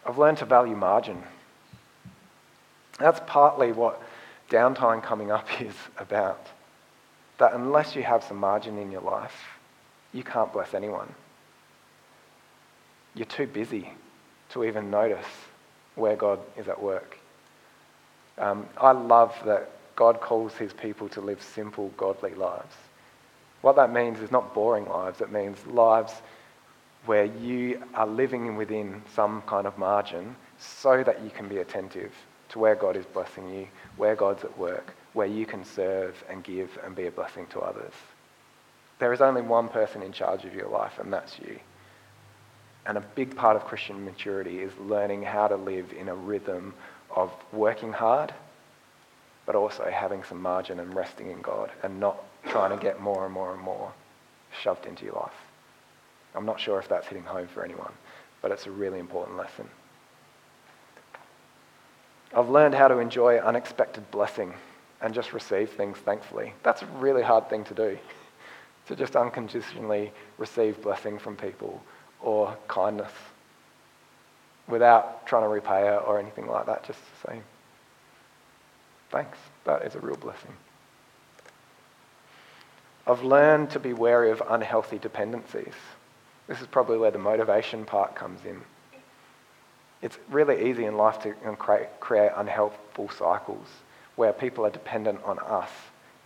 I've 0.04 0.18
learned 0.18 0.38
to 0.38 0.44
value 0.44 0.76
margin. 0.76 1.22
That's 2.98 3.20
partly 3.26 3.72
what 3.72 4.02
downtime 4.50 5.02
coming 5.02 5.30
up 5.30 5.46
is 5.62 5.74
about. 5.96 6.46
That 7.38 7.54
unless 7.54 7.96
you 7.96 8.02
have 8.02 8.22
some 8.22 8.36
margin 8.36 8.78
in 8.78 8.92
your 8.92 9.00
life, 9.00 9.34
you 10.12 10.22
can't 10.22 10.52
bless 10.52 10.74
anyone. 10.74 11.12
You're 13.14 13.26
too 13.26 13.46
busy 13.46 13.92
to 14.50 14.64
even 14.64 14.90
notice 14.90 15.26
where 15.94 16.16
God 16.16 16.40
is 16.56 16.68
at 16.68 16.80
work. 16.80 17.18
Um, 18.36 18.68
I 18.76 18.92
love 18.92 19.34
that 19.46 19.70
God 19.96 20.20
calls 20.20 20.54
his 20.54 20.72
people 20.72 21.08
to 21.10 21.20
live 21.20 21.42
simple, 21.42 21.88
godly 21.96 22.34
lives. 22.34 22.74
What 23.60 23.76
that 23.76 23.92
means 23.92 24.20
is 24.20 24.30
not 24.30 24.54
boring 24.54 24.86
lives, 24.86 25.20
it 25.20 25.32
means 25.32 25.64
lives 25.66 26.12
where 27.06 27.24
you 27.24 27.82
are 27.94 28.06
living 28.06 28.56
within 28.56 29.02
some 29.14 29.42
kind 29.42 29.66
of 29.66 29.78
margin 29.78 30.36
so 30.58 31.02
that 31.02 31.22
you 31.22 31.30
can 31.30 31.48
be 31.48 31.58
attentive 31.58 32.12
to 32.50 32.58
where 32.58 32.74
God 32.74 32.96
is 32.96 33.04
blessing 33.06 33.50
you, 33.50 33.68
where 33.96 34.14
God's 34.14 34.44
at 34.44 34.58
work, 34.58 34.94
where 35.12 35.26
you 35.26 35.46
can 35.46 35.64
serve 35.64 36.22
and 36.28 36.42
give 36.42 36.78
and 36.84 36.94
be 36.94 37.06
a 37.06 37.10
blessing 37.10 37.46
to 37.48 37.60
others. 37.60 37.92
There 38.98 39.12
is 39.12 39.20
only 39.20 39.42
one 39.42 39.68
person 39.68 40.02
in 40.02 40.12
charge 40.12 40.44
of 40.44 40.54
your 40.54 40.68
life, 40.68 40.98
and 40.98 41.12
that's 41.12 41.38
you. 41.38 41.58
And 42.86 42.98
a 42.98 43.04
big 43.14 43.36
part 43.36 43.56
of 43.56 43.64
Christian 43.64 44.04
maturity 44.04 44.60
is 44.60 44.72
learning 44.78 45.22
how 45.22 45.48
to 45.48 45.56
live 45.56 45.92
in 45.98 46.08
a 46.08 46.14
rhythm 46.14 46.74
of 47.10 47.32
working 47.52 47.92
hard, 47.92 48.32
but 49.46 49.54
also 49.54 49.90
having 49.90 50.22
some 50.24 50.40
margin 50.40 50.80
and 50.80 50.94
resting 50.94 51.30
in 51.30 51.40
God 51.40 51.70
and 51.82 52.00
not 52.00 52.22
trying 52.46 52.76
to 52.76 52.82
get 52.82 53.00
more 53.00 53.24
and 53.24 53.32
more 53.34 53.52
and 53.52 53.60
more 53.60 53.92
shoved 54.62 54.86
into 54.86 55.04
your 55.04 55.14
life. 55.14 55.32
I'm 56.34 56.46
not 56.46 56.60
sure 56.60 56.78
if 56.78 56.88
that's 56.88 57.06
hitting 57.06 57.24
home 57.24 57.46
for 57.46 57.64
anyone, 57.64 57.92
but 58.42 58.50
it's 58.50 58.66
a 58.66 58.70
really 58.70 58.98
important 58.98 59.36
lesson. 59.36 59.68
I've 62.34 62.48
learned 62.48 62.74
how 62.74 62.88
to 62.88 62.98
enjoy 62.98 63.38
unexpected 63.38 64.10
blessing 64.10 64.54
and 65.00 65.14
just 65.14 65.32
receive 65.32 65.70
things 65.70 65.98
thankfully. 65.98 66.52
That's 66.62 66.82
a 66.82 66.86
really 66.98 67.22
hard 67.22 67.48
thing 67.48 67.64
to 67.64 67.74
do, 67.74 67.98
to 68.86 68.96
just 68.96 69.14
unconditionally 69.14 70.12
receive 70.38 70.82
blessing 70.82 71.18
from 71.18 71.36
people 71.36 71.80
or 72.20 72.56
kindness 72.66 73.12
without 74.66 75.26
trying 75.26 75.42
to 75.42 75.48
repay 75.48 75.88
it 75.88 76.02
or 76.06 76.18
anything 76.18 76.46
like 76.46 76.66
that, 76.66 76.84
just 76.84 76.98
to 76.98 77.28
say, 77.28 77.40
thanks, 79.14 79.38
that 79.64 79.82
is 79.82 79.94
a 79.94 80.00
real 80.00 80.16
blessing. 80.16 80.52
I've 83.06 83.22
learned 83.22 83.70
to 83.70 83.78
be 83.78 83.92
wary 83.92 84.30
of 84.30 84.42
unhealthy 84.48 84.98
dependencies. 84.98 85.74
This 86.48 86.60
is 86.60 86.66
probably 86.66 86.98
where 86.98 87.10
the 87.10 87.18
motivation 87.18 87.84
part 87.84 88.14
comes 88.14 88.44
in 88.44 88.60
it's 90.04 90.18
really 90.28 90.70
easy 90.70 90.84
in 90.84 90.98
life 90.98 91.22
to 91.22 91.32
create, 91.98 92.30
unhelpful 92.36 93.08
cycles 93.08 93.66
where 94.16 94.34
people 94.34 94.66
are 94.66 94.70
dependent 94.70 95.18
on 95.24 95.38
us 95.38 95.70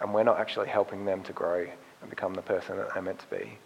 and 0.01 0.13
we're 0.13 0.25
not 0.25 0.41
actually 0.41 0.67
helping 0.67 1.05
them 1.05 1.23
to 1.23 1.33
grow 1.33 1.65
and 2.01 2.11
become 2.11 2.35
the 2.35 2.43
person 2.43 2.77
that 2.77 2.93
they're 2.93 3.03
meant 3.03 3.21
to 3.21 3.39
be. 3.39 3.57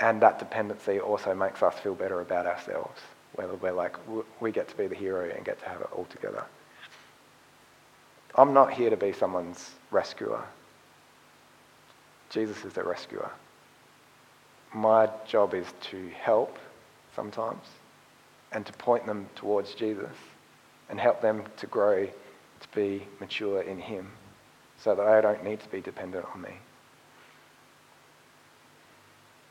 And 0.00 0.20
that 0.20 0.38
dependency 0.38 1.00
also 1.00 1.34
makes 1.34 1.62
us 1.62 1.78
feel 1.78 1.94
better 1.94 2.20
about 2.20 2.46
ourselves, 2.46 3.00
whether 3.36 3.54
we're 3.54 3.72
like, 3.72 3.96
we 4.38 4.52
get 4.52 4.68
to 4.68 4.76
be 4.76 4.86
the 4.86 4.94
hero 4.94 5.30
and 5.34 5.46
get 5.46 5.58
to 5.60 5.68
have 5.68 5.80
it 5.80 5.88
all 5.90 6.04
together. 6.04 6.44
I'm 8.38 8.54
not 8.54 8.72
here 8.72 8.88
to 8.88 8.96
be 8.96 9.10
someone's 9.10 9.72
rescuer. 9.90 10.44
Jesus 12.30 12.64
is 12.64 12.72
the 12.72 12.84
rescuer. 12.84 13.32
My 14.72 15.10
job 15.26 15.54
is 15.54 15.66
to 15.90 16.08
help 16.10 16.56
sometimes 17.16 17.64
and 18.52 18.64
to 18.64 18.72
point 18.74 19.06
them 19.06 19.28
towards 19.34 19.74
Jesus 19.74 20.14
and 20.88 21.00
help 21.00 21.20
them 21.20 21.42
to 21.56 21.66
grow 21.66 22.06
to 22.06 22.68
be 22.76 23.02
mature 23.18 23.62
in 23.62 23.80
Him 23.80 24.08
so 24.78 24.94
that 24.94 25.04
they 25.04 25.20
don't 25.20 25.42
need 25.42 25.58
to 25.58 25.68
be 25.70 25.80
dependent 25.80 26.24
on 26.32 26.40
me. 26.40 26.54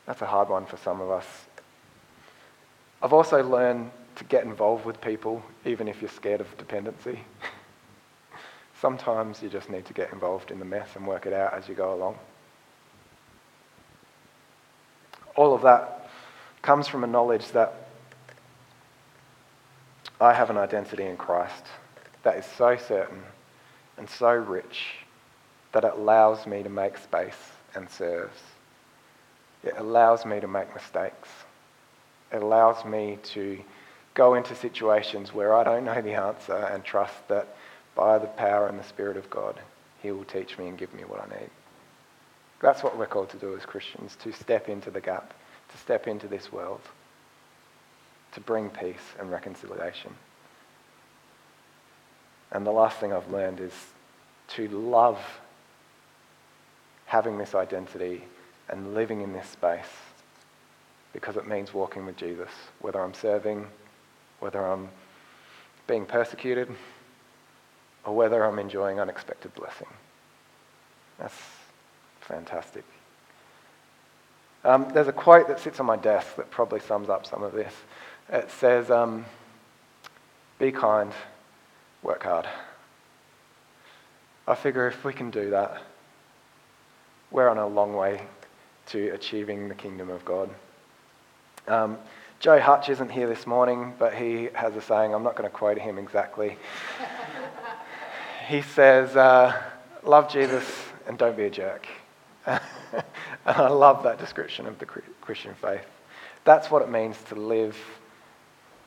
That's 0.06 0.22
a 0.22 0.26
hard 0.26 0.48
one 0.48 0.64
for 0.64 0.78
some 0.78 1.02
of 1.02 1.10
us. 1.10 1.26
I've 3.02 3.12
also 3.12 3.42
learned 3.42 3.90
to 4.16 4.24
get 4.24 4.44
involved 4.44 4.86
with 4.86 4.98
people 5.02 5.42
even 5.66 5.88
if 5.88 6.00
you're 6.00 6.10
scared 6.10 6.40
of 6.40 6.56
dependency. 6.56 7.20
Sometimes 8.80 9.42
you 9.42 9.48
just 9.48 9.70
need 9.70 9.84
to 9.86 9.92
get 9.92 10.12
involved 10.12 10.50
in 10.50 10.58
the 10.58 10.64
mess 10.64 10.90
and 10.94 11.06
work 11.06 11.26
it 11.26 11.32
out 11.32 11.52
as 11.52 11.68
you 11.68 11.74
go 11.74 11.94
along. 11.94 12.16
All 15.34 15.54
of 15.54 15.62
that 15.62 16.08
comes 16.62 16.86
from 16.86 17.02
a 17.02 17.06
knowledge 17.06 17.50
that 17.52 17.88
I 20.20 20.32
have 20.32 20.50
an 20.50 20.56
identity 20.56 21.04
in 21.04 21.16
Christ 21.16 21.64
that 22.22 22.36
is 22.36 22.44
so 22.44 22.76
certain 22.76 23.22
and 23.96 24.08
so 24.08 24.30
rich 24.30 24.96
that 25.72 25.84
it 25.84 25.92
allows 25.94 26.46
me 26.46 26.62
to 26.62 26.68
make 26.68 26.98
space 26.98 27.52
and 27.74 27.88
serves. 27.90 28.40
It 29.62 29.74
allows 29.76 30.24
me 30.24 30.40
to 30.40 30.48
make 30.48 30.72
mistakes. 30.74 31.28
It 32.32 32.42
allows 32.42 32.84
me 32.84 33.18
to 33.34 33.58
go 34.14 34.34
into 34.34 34.54
situations 34.54 35.32
where 35.32 35.54
I 35.54 35.64
don't 35.64 35.84
know 35.84 36.00
the 36.00 36.14
answer 36.14 36.56
and 36.56 36.84
trust 36.84 37.28
that 37.28 37.56
by 37.98 38.16
the 38.16 38.28
power 38.28 38.68
and 38.68 38.78
the 38.78 38.84
Spirit 38.84 39.18
of 39.18 39.28
God, 39.28 39.60
He 40.00 40.12
will 40.12 40.24
teach 40.24 40.56
me 40.56 40.68
and 40.68 40.78
give 40.78 40.94
me 40.94 41.02
what 41.02 41.20
I 41.20 41.40
need. 41.40 41.50
That's 42.62 42.82
what 42.82 42.96
we're 42.96 43.06
called 43.06 43.28
to 43.30 43.36
do 43.36 43.54
as 43.56 43.66
Christians, 43.66 44.16
to 44.22 44.32
step 44.32 44.70
into 44.70 44.90
the 44.90 45.00
gap, 45.00 45.34
to 45.70 45.78
step 45.78 46.08
into 46.08 46.28
this 46.28 46.50
world 46.50 46.80
to 48.32 48.40
bring 48.40 48.70
peace 48.70 49.14
and 49.18 49.30
reconciliation. 49.30 50.14
And 52.52 52.66
the 52.66 52.70
last 52.70 52.98
thing 52.98 53.12
I've 53.12 53.30
learned 53.30 53.60
is 53.60 53.72
to 54.48 54.68
love 54.68 55.18
having 57.06 57.38
this 57.38 57.54
identity 57.54 58.22
and 58.68 58.94
living 58.94 59.22
in 59.22 59.32
this 59.32 59.48
space 59.48 59.90
because 61.12 61.36
it 61.36 61.46
means 61.46 61.72
walking 61.72 62.06
with 62.06 62.16
Jesus, 62.16 62.50
whether 62.80 63.00
I'm 63.00 63.14
serving, 63.14 63.66
whether 64.40 64.64
I'm 64.64 64.88
being 65.86 66.06
persecuted, 66.06 66.68
or 68.04 68.14
whether 68.14 68.44
I'm 68.44 68.58
enjoying 68.58 69.00
unexpected 69.00 69.54
blessing. 69.54 69.88
That's 71.18 71.34
fantastic. 72.20 72.84
Um, 74.64 74.88
there's 74.92 75.08
a 75.08 75.12
quote 75.12 75.48
that 75.48 75.60
sits 75.60 75.80
on 75.80 75.86
my 75.86 75.96
desk 75.96 76.36
that 76.36 76.50
probably 76.50 76.80
sums 76.80 77.08
up 77.08 77.26
some 77.26 77.42
of 77.42 77.52
this. 77.52 77.72
It 78.30 78.50
says, 78.50 78.90
um, 78.90 79.24
be 80.58 80.72
kind, 80.72 81.12
work 82.02 82.24
hard. 82.24 82.48
I 84.46 84.54
figure 84.54 84.86
if 84.88 85.04
we 85.04 85.12
can 85.12 85.30
do 85.30 85.50
that, 85.50 85.82
we're 87.30 87.48
on 87.48 87.58
a 87.58 87.66
long 87.66 87.94
way 87.94 88.22
to 88.86 89.10
achieving 89.10 89.68
the 89.68 89.74
kingdom 89.74 90.10
of 90.10 90.24
God. 90.24 90.50
Um, 91.66 91.98
Joe 92.40 92.58
Hutch 92.58 92.88
isn't 92.88 93.10
here 93.10 93.28
this 93.28 93.46
morning, 93.46 93.94
but 93.98 94.14
he 94.14 94.48
has 94.54 94.74
a 94.76 94.80
saying, 94.80 95.14
I'm 95.14 95.22
not 95.22 95.36
going 95.36 95.48
to 95.48 95.54
quote 95.54 95.78
him 95.78 95.98
exactly. 95.98 96.56
he 98.48 98.62
says, 98.62 99.14
uh, 99.14 99.52
Love 100.02 100.32
Jesus 100.32 100.64
and 101.06 101.18
don't 101.18 101.36
be 101.36 101.44
a 101.44 101.50
jerk. 101.50 101.86
and 102.46 102.60
I 103.44 103.68
love 103.68 104.02
that 104.04 104.18
description 104.18 104.66
of 104.66 104.78
the 104.78 104.86
Christian 104.86 105.54
faith. 105.54 105.84
That's 106.44 106.70
what 106.70 106.80
it 106.82 106.88
means 106.88 107.16
to 107.28 107.34
live 107.34 107.76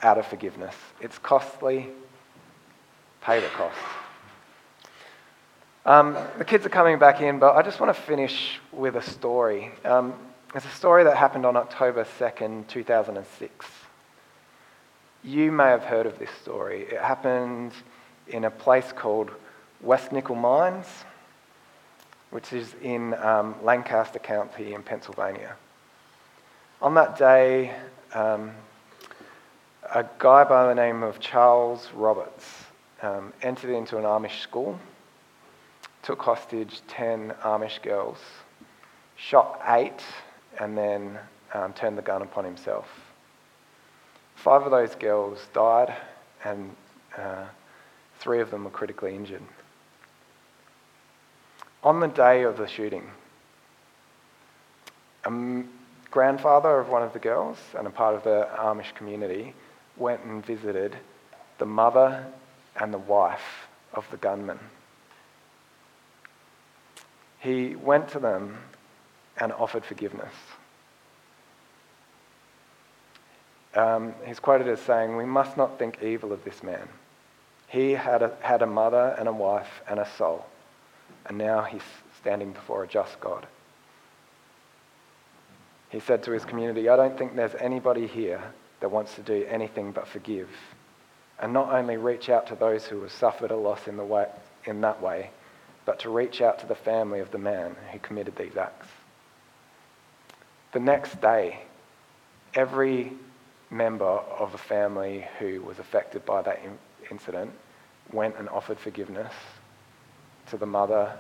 out 0.02 0.17
of 0.17 0.26
forgiveness. 0.26 0.74
It's 1.00 1.19
costly. 1.19 1.89
Pay 3.21 3.39
the 3.39 3.47
cost. 3.50 3.78
Um, 5.86 6.17
the 6.39 6.45
kids 6.45 6.65
are 6.65 6.69
coming 6.69 6.97
back 6.97 7.21
in, 7.21 7.38
but 7.38 7.56
I 7.56 7.62
just 7.62 7.80
want 7.80 7.95
to 7.95 8.02
finish 8.02 8.60
with 8.71 8.95
a 8.95 9.02
story. 9.02 9.71
Um, 9.86 10.15
it's 10.56 10.65
a 10.65 10.69
story 10.69 11.04
that 11.04 11.17
happened 11.17 11.45
on 11.45 11.56
October 11.56 12.06
2nd, 12.19 12.67
2006. 12.67 13.65
You 15.24 15.52
may 15.52 15.65
have 15.65 15.84
heard 15.84 16.08
of 16.08 16.17
this 16.17 16.32
story. 16.41 16.84
It 16.84 17.00
happened 17.00 17.74
in 18.28 18.45
a 18.45 18.52
place 18.52 18.91
called 18.91 19.30
West 19.82 20.12
Nickel 20.12 20.36
Mines, 20.36 20.88
which 22.30 22.54
is 22.54 22.74
in 22.82 23.13
um, 23.15 23.56
Lancaster 23.63 24.20
County 24.20 24.74
in 24.74 24.84
Pennsylvania. 24.84 25.56
On 26.82 26.94
that 26.96 27.17
day, 27.17 27.74
um, 28.13 28.52
a 29.94 30.06
guy 30.20 30.44
by 30.44 30.67
the 30.67 30.76
name 30.76 31.04
of 31.04 31.20
Charles 31.20 31.89
Roberts 31.94 32.65
um, 33.02 33.34
entered 33.41 33.72
into 33.72 33.98
an 33.98 34.04
Amish 34.04 34.41
school 34.41 34.80
took 36.04 36.22
hostage 36.22 36.82
10 36.88 37.34
Amish 37.44 37.82
girls, 37.82 38.17
shot 39.15 39.62
eight, 39.67 40.04
and 40.60 40.78
then 40.78 41.17
um, 41.54 41.74
turned 41.74 41.98
the 41.98 42.02
gun 42.02 42.22
upon 42.22 42.44
himself. 42.44 42.88
Five 44.36 44.63
of 44.63 44.72
those 44.72 44.96
girls 44.96 45.39
died, 45.54 45.94
and 46.44 46.76
uh, 47.17 47.46
three 48.20 48.41
of 48.41 48.50
them 48.50 48.63
were 48.63 48.72
critically 48.72 49.15
injured. 49.15 49.44
On 51.84 52.00
the 52.00 52.08
day 52.08 52.44
of 52.44 52.58
the 52.58 52.67
shooting, 52.67 53.10
a 55.26 55.63
grandfather 56.12 56.80
of 56.80 56.89
one 56.89 57.04
of 57.04 57.13
the 57.13 57.20
girls 57.20 57.58
and 57.78 57.88
a 57.88 57.89
part 57.89 58.15
of 58.15 58.24
the 58.24 58.48
Amish 58.58 58.94
community 58.96 59.54
went 59.98 60.24
and 60.24 60.46
visited 60.46 60.96
the 61.58 61.65
mother 61.65 62.26
and 62.80 62.94
the 62.94 62.98
wife 62.98 63.67
of 63.94 64.06
the 64.12 64.17
gunman 64.17 64.60
he 67.41 67.76
went 67.76 68.08
to 68.10 68.20
them 68.20 68.58
and 69.38 69.52
offered 69.54 69.84
forgiveness. 69.84 70.34
Um, 73.74 74.13
he's 74.26 74.39
quoted 74.39 74.67
as 74.67 74.80
saying, 74.82 75.17
We 75.17 75.26
must 75.26 75.58
not 75.58 75.80
think 75.80 76.04
evil 76.04 76.34
of 76.34 76.44
this 76.44 76.62
man. 76.62 76.88
He 77.67 77.91
had 77.91 78.22
a, 78.22 78.36
had 78.41 78.62
a 78.62 78.67
mother 78.67 79.15
and 79.17 79.28
a 79.28 79.34
wife 79.34 79.82
and 79.88 80.00
a 80.00 80.08
soul, 80.17 80.46
and 81.32 81.38
now 81.38 81.62
he's 81.62 81.82
standing 82.20 82.52
before 82.52 82.84
a 82.84 82.88
just 82.89 83.17
God. 83.22 83.48
He 85.88 86.02
said 86.02 86.24
to 86.24 86.32
his 86.32 86.44
community, 86.44 86.89
I 86.89 86.98
don't 86.98 87.17
think 87.17 87.38
there's 87.38 87.56
anybody 87.56 88.06
here 88.06 88.44
that 88.82 88.91
wants 88.91 89.15
to 89.15 89.22
do 89.22 89.46
anything 89.48 89.94
but 89.94 90.10
forgive, 90.10 90.50
and 91.39 91.54
not 91.54 91.72
only 91.72 91.96
reach 91.96 92.28
out 92.28 92.48
to 92.48 92.56
those 92.56 92.86
who 92.86 93.02
have 93.04 93.13
suffered 93.13 93.50
a 93.50 93.56
loss 93.56 93.88
in, 93.88 93.96
the 93.96 94.04
way, 94.04 94.28
in 94.65 94.82
that 94.82 95.02
way, 95.02 95.30
but 95.86 96.00
to 96.00 96.10
reach 96.10 96.41
out 96.41 96.60
to 96.60 96.65
the 96.65 96.76
family 96.76 97.22
of 97.22 97.32
the 97.32 97.38
man 97.38 97.78
who 97.94 98.00
committed 98.00 98.36
these 98.36 98.58
acts. 98.58 98.88
The 100.74 100.82
next 100.82 101.22
day, 101.22 101.62
every 102.56 103.13
member 103.70 104.04
of 104.04 104.52
the 104.52 104.58
family 104.58 105.26
who 105.39 105.62
was 105.62 105.80
affected 105.80 106.26
by 106.26 106.41
that 106.41 106.60
incident 107.10 107.52
went 108.12 108.36
and 108.38 108.50
offered 108.50 108.80
forgiveness 108.80 109.32
to 110.52 110.58
the 110.58 110.66
mother 110.66 111.18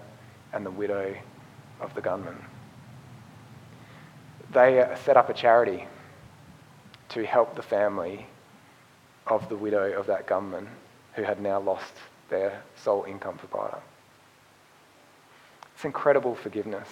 and 0.53 0.65
the 0.65 0.71
widow 0.71 1.15
of 1.79 1.95
the 1.95 2.01
gunman. 2.01 2.37
They 4.53 4.81
uh, 4.81 4.95
set 4.97 5.15
up 5.15 5.29
a 5.29 5.33
charity 5.33 5.87
to 7.09 7.25
help 7.25 7.55
the 7.55 7.61
family 7.61 8.27
of 9.27 9.47
the 9.47 9.55
widow 9.55 9.93
of 9.93 10.05
that 10.07 10.27
gunman 10.27 10.67
who 11.13 11.23
had 11.23 11.41
now 11.41 11.59
lost 11.59 11.93
their 12.29 12.61
sole 12.75 13.05
income 13.05 13.37
provider. 13.37 13.79
It's 15.75 15.85
incredible 15.85 16.35
forgiveness. 16.35 16.89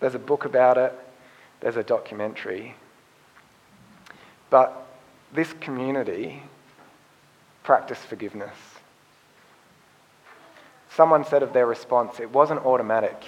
There's 0.00 0.14
a 0.14 0.18
book 0.18 0.46
about 0.46 0.78
it, 0.78 0.92
there's 1.60 1.76
a 1.76 1.82
documentary. 1.82 2.74
But 4.48 4.86
this 5.34 5.52
community 5.60 6.42
practiced 7.62 8.02
forgiveness. 8.02 8.56
Someone 10.94 11.24
said 11.24 11.42
of 11.42 11.52
their 11.52 11.66
response, 11.66 12.20
it 12.20 12.30
wasn't 12.30 12.64
automatic. 12.66 13.24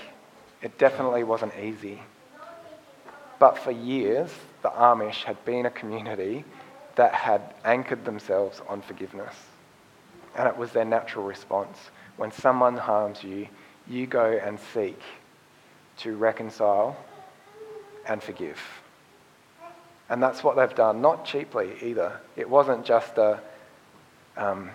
It 0.60 0.78
definitely 0.78 1.24
wasn't 1.24 1.52
easy. 1.56 2.02
But 3.38 3.58
for 3.58 3.70
years, 3.70 4.30
the 4.62 4.68
Amish 4.68 5.24
had 5.24 5.42
been 5.44 5.66
a 5.66 5.70
community 5.70 6.44
that 6.96 7.14
had 7.14 7.54
anchored 7.64 8.04
themselves 8.04 8.60
on 8.68 8.82
forgiveness. 8.82 9.34
And 10.36 10.46
it 10.46 10.56
was 10.56 10.72
their 10.72 10.84
natural 10.84 11.24
response. 11.24 11.78
When 12.16 12.32
someone 12.32 12.76
harms 12.76 13.24
you, 13.24 13.48
you 13.88 14.06
go 14.06 14.32
and 14.32 14.58
seek 14.72 15.00
to 15.98 16.16
reconcile 16.16 16.96
and 18.06 18.22
forgive. 18.22 18.60
And 20.08 20.22
that's 20.22 20.44
what 20.44 20.56
they've 20.56 20.74
done, 20.74 21.00
not 21.00 21.24
cheaply 21.24 21.72
either. 21.82 22.20
It 22.36 22.48
wasn't 22.48 22.84
just 22.84 23.16
a. 23.16 23.40
Um, 24.36 24.70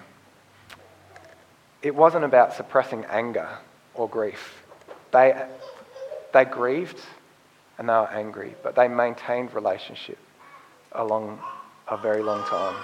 it 1.82 1.96
wasn't 1.96 2.26
about 2.26 2.54
suppressing 2.54 3.06
anger 3.06 3.50
or 3.94 4.10
grief. 4.10 4.64
They, 5.12 5.46
they 6.34 6.46
grieved 6.46 7.00
and 7.78 7.88
they 7.88 7.94
were 7.94 8.12
angry, 8.12 8.56
but 8.64 8.76
they 8.76 8.88
maintained 8.88 9.54
relationship 9.54 10.18
along 10.92 11.40
a 11.88 11.98
very 11.98 12.22
long 12.22 12.46
time. 12.48 12.76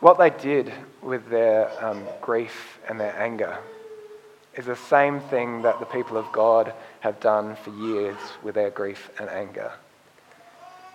What 0.00 0.18
they 0.18 0.30
did 0.30 0.72
with 1.02 1.28
their 1.30 1.72
um, 1.84 2.04
grief 2.20 2.78
and 2.88 3.00
their 3.00 3.18
anger 3.18 3.58
is 4.54 4.66
the 4.66 4.76
same 4.76 5.20
thing 5.20 5.62
that 5.62 5.80
the 5.80 5.86
people 5.86 6.16
of 6.16 6.30
God 6.32 6.72
have 7.00 7.18
done 7.20 7.56
for 7.56 7.70
years 7.70 8.16
with 8.42 8.54
their 8.54 8.70
grief 8.70 9.10
and 9.18 9.28
anger. 9.30 9.72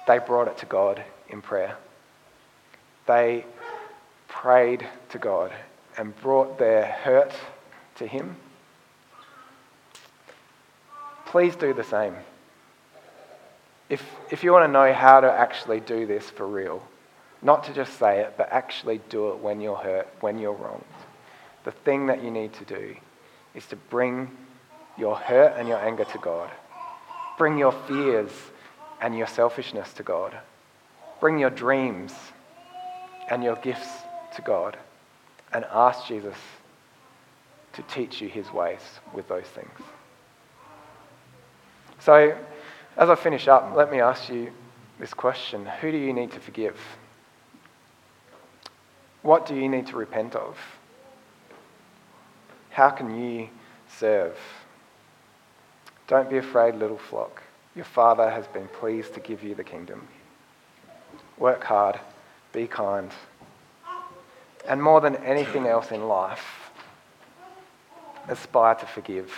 They 0.07 0.19
brought 0.19 0.47
it 0.47 0.57
to 0.59 0.65
God 0.65 1.03
in 1.29 1.41
prayer. 1.41 1.75
They 3.07 3.45
prayed 4.27 4.87
to 5.09 5.17
God 5.17 5.51
and 5.97 6.15
brought 6.21 6.57
their 6.57 6.85
hurt 6.85 7.33
to 7.95 8.07
Him. 8.07 8.35
Please 11.25 11.55
do 11.55 11.73
the 11.73 11.83
same. 11.83 12.15
If, 13.89 14.03
if 14.29 14.43
you 14.43 14.51
want 14.51 14.67
to 14.67 14.71
know 14.71 14.93
how 14.93 15.19
to 15.19 15.31
actually 15.31 15.79
do 15.79 16.05
this 16.05 16.29
for 16.29 16.47
real, 16.47 16.81
not 17.41 17.63
to 17.65 17.73
just 17.73 17.97
say 17.97 18.21
it, 18.21 18.35
but 18.37 18.49
actually 18.51 19.01
do 19.09 19.29
it 19.29 19.39
when 19.39 19.59
you're 19.59 19.75
hurt, 19.75 20.07
when 20.21 20.39
you're 20.39 20.53
wronged, 20.53 20.83
the 21.63 21.71
thing 21.71 22.07
that 22.07 22.23
you 22.23 22.31
need 22.31 22.53
to 22.53 22.65
do 22.65 22.95
is 23.53 23.65
to 23.67 23.75
bring 23.75 24.31
your 24.97 25.15
hurt 25.15 25.55
and 25.57 25.67
your 25.67 25.77
anger 25.77 26.05
to 26.05 26.17
God. 26.19 26.49
Bring 27.37 27.57
your 27.57 27.71
fears 27.71 28.31
and 29.01 29.17
your 29.17 29.27
selfishness 29.27 29.93
to 29.93 30.03
God. 30.03 30.37
Bring 31.19 31.37
your 31.37 31.49
dreams 31.49 32.13
and 33.29 33.43
your 33.43 33.55
gifts 33.57 33.89
to 34.35 34.41
God 34.41 34.77
and 35.53 35.65
ask 35.71 36.07
Jesus 36.07 36.37
to 37.73 37.81
teach 37.83 38.21
you 38.21 38.27
his 38.27 38.51
ways 38.51 38.81
with 39.13 39.27
those 39.27 39.45
things. 39.45 39.79
So, 41.99 42.37
as 42.97 43.09
I 43.09 43.15
finish 43.15 43.47
up, 43.47 43.73
let 43.75 43.91
me 43.91 43.99
ask 43.99 44.29
you 44.29 44.51
this 44.99 45.13
question 45.13 45.65
Who 45.65 45.91
do 45.91 45.97
you 45.97 46.13
need 46.13 46.31
to 46.31 46.39
forgive? 46.39 46.79
What 49.21 49.45
do 49.45 49.55
you 49.55 49.69
need 49.69 49.87
to 49.87 49.97
repent 49.97 50.35
of? 50.35 50.57
How 52.71 52.89
can 52.89 53.19
you 53.19 53.49
serve? 53.99 54.37
Don't 56.07 56.29
be 56.29 56.37
afraid, 56.37 56.75
little 56.75 56.97
flock. 56.97 57.43
Your 57.75 57.85
Father 57.85 58.29
has 58.29 58.47
been 58.47 58.67
pleased 58.67 59.13
to 59.13 59.19
give 59.19 59.43
you 59.43 59.55
the 59.55 59.63
kingdom. 59.63 60.07
Work 61.37 61.63
hard, 61.63 61.99
be 62.51 62.67
kind, 62.67 63.11
and 64.67 64.81
more 64.81 65.01
than 65.01 65.15
anything 65.17 65.65
else 65.67 65.91
in 65.91 66.07
life, 66.07 66.71
aspire 68.27 68.75
to 68.75 68.85
forgive. 68.85 69.33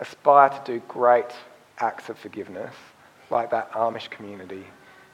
Aspire 0.00 0.48
to 0.50 0.62
do 0.64 0.82
great 0.88 1.32
acts 1.78 2.08
of 2.08 2.18
forgiveness, 2.18 2.74
like 3.30 3.50
that 3.50 3.72
Amish 3.72 4.10
community 4.10 4.64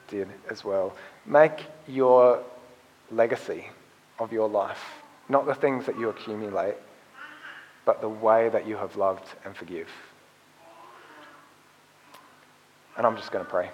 did 0.07 0.27
as 0.49 0.63
well. 0.63 0.95
Make 1.25 1.65
your 1.87 2.43
legacy 3.11 3.67
of 4.19 4.31
your 4.31 4.49
life 4.49 4.83
not 5.29 5.45
the 5.45 5.53
things 5.53 5.85
that 5.85 5.97
you 5.97 6.09
accumulate, 6.09 6.75
but 7.85 8.01
the 8.01 8.09
way 8.09 8.49
that 8.49 8.67
you 8.67 8.75
have 8.75 8.95
loved 8.97 9.25
and 9.45 9.55
forgive. 9.55 9.87
And 12.97 13.05
I'm 13.05 13.15
just 13.15 13.31
going 13.31 13.45
to 13.45 13.49
pray. 13.49 13.69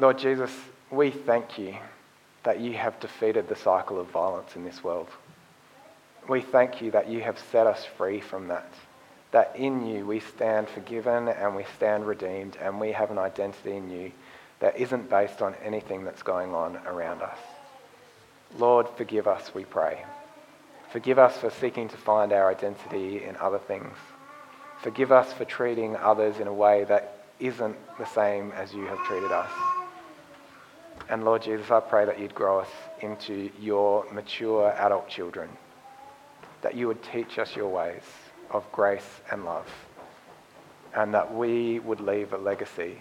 Lord 0.00 0.18
Jesus, 0.18 0.52
we 0.92 1.10
thank 1.10 1.58
you 1.58 1.76
that 2.44 2.60
you 2.60 2.74
have 2.74 3.00
defeated 3.00 3.48
the 3.48 3.56
cycle 3.56 3.98
of 3.98 4.06
violence 4.10 4.54
in 4.54 4.64
this 4.64 4.84
world. 4.84 5.08
We 6.28 6.40
thank 6.40 6.80
you 6.80 6.92
that 6.92 7.08
you 7.08 7.20
have 7.22 7.38
set 7.50 7.66
us 7.66 7.84
free 7.96 8.20
from 8.20 8.46
that, 8.48 8.72
that 9.32 9.56
in 9.56 9.86
you 9.86 10.06
we 10.06 10.20
stand 10.20 10.68
forgiven 10.68 11.28
and 11.28 11.56
we 11.56 11.64
stand 11.76 12.06
redeemed 12.06 12.56
and 12.60 12.78
we 12.78 12.92
have 12.92 13.10
an 13.10 13.18
identity 13.18 13.76
in 13.76 13.90
you 13.90 14.12
that 14.60 14.76
isn't 14.76 15.10
based 15.10 15.42
on 15.42 15.56
anything 15.64 16.04
that's 16.04 16.22
going 16.22 16.54
on 16.54 16.76
around 16.86 17.22
us. 17.22 17.38
Lord, 18.56 18.86
forgive 18.96 19.26
us, 19.26 19.52
we 19.52 19.64
pray. 19.64 20.04
Forgive 20.90 21.18
us 21.18 21.36
for 21.36 21.50
seeking 21.50 21.88
to 21.88 21.96
find 21.96 22.32
our 22.32 22.48
identity 22.48 23.24
in 23.24 23.36
other 23.36 23.58
things. 23.58 23.96
Forgive 24.80 25.10
us 25.10 25.32
for 25.32 25.44
treating 25.44 25.96
others 25.96 26.38
in 26.38 26.46
a 26.46 26.52
way 26.52 26.84
that 26.84 27.24
isn't 27.40 27.76
the 27.98 28.06
same 28.06 28.52
as 28.52 28.72
you 28.72 28.86
have 28.86 28.98
treated 29.04 29.32
us. 29.32 29.50
And 31.08 31.24
Lord 31.24 31.42
Jesus, 31.42 31.70
I 31.70 31.80
pray 31.80 32.04
that 32.04 32.18
you'd 32.18 32.34
grow 32.34 32.60
us 32.60 32.68
into 33.00 33.50
your 33.58 34.04
mature 34.12 34.72
adult 34.78 35.08
children, 35.08 35.48
that 36.62 36.74
you 36.74 36.86
would 36.86 37.02
teach 37.02 37.38
us 37.38 37.56
your 37.56 37.68
ways 37.68 38.02
of 38.50 38.70
grace 38.72 39.20
and 39.30 39.44
love, 39.44 39.68
and 40.94 41.14
that 41.14 41.34
we 41.34 41.78
would 41.80 42.00
leave 42.00 42.32
a 42.32 42.38
legacy 42.38 43.00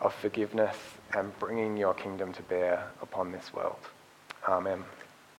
of 0.00 0.14
forgiveness 0.14 0.76
and 1.14 1.36
bringing 1.38 1.76
your 1.76 1.94
kingdom 1.94 2.32
to 2.32 2.42
bear 2.42 2.90
upon 3.00 3.32
this 3.32 3.52
world. 3.52 3.78
Amen. 4.48 4.84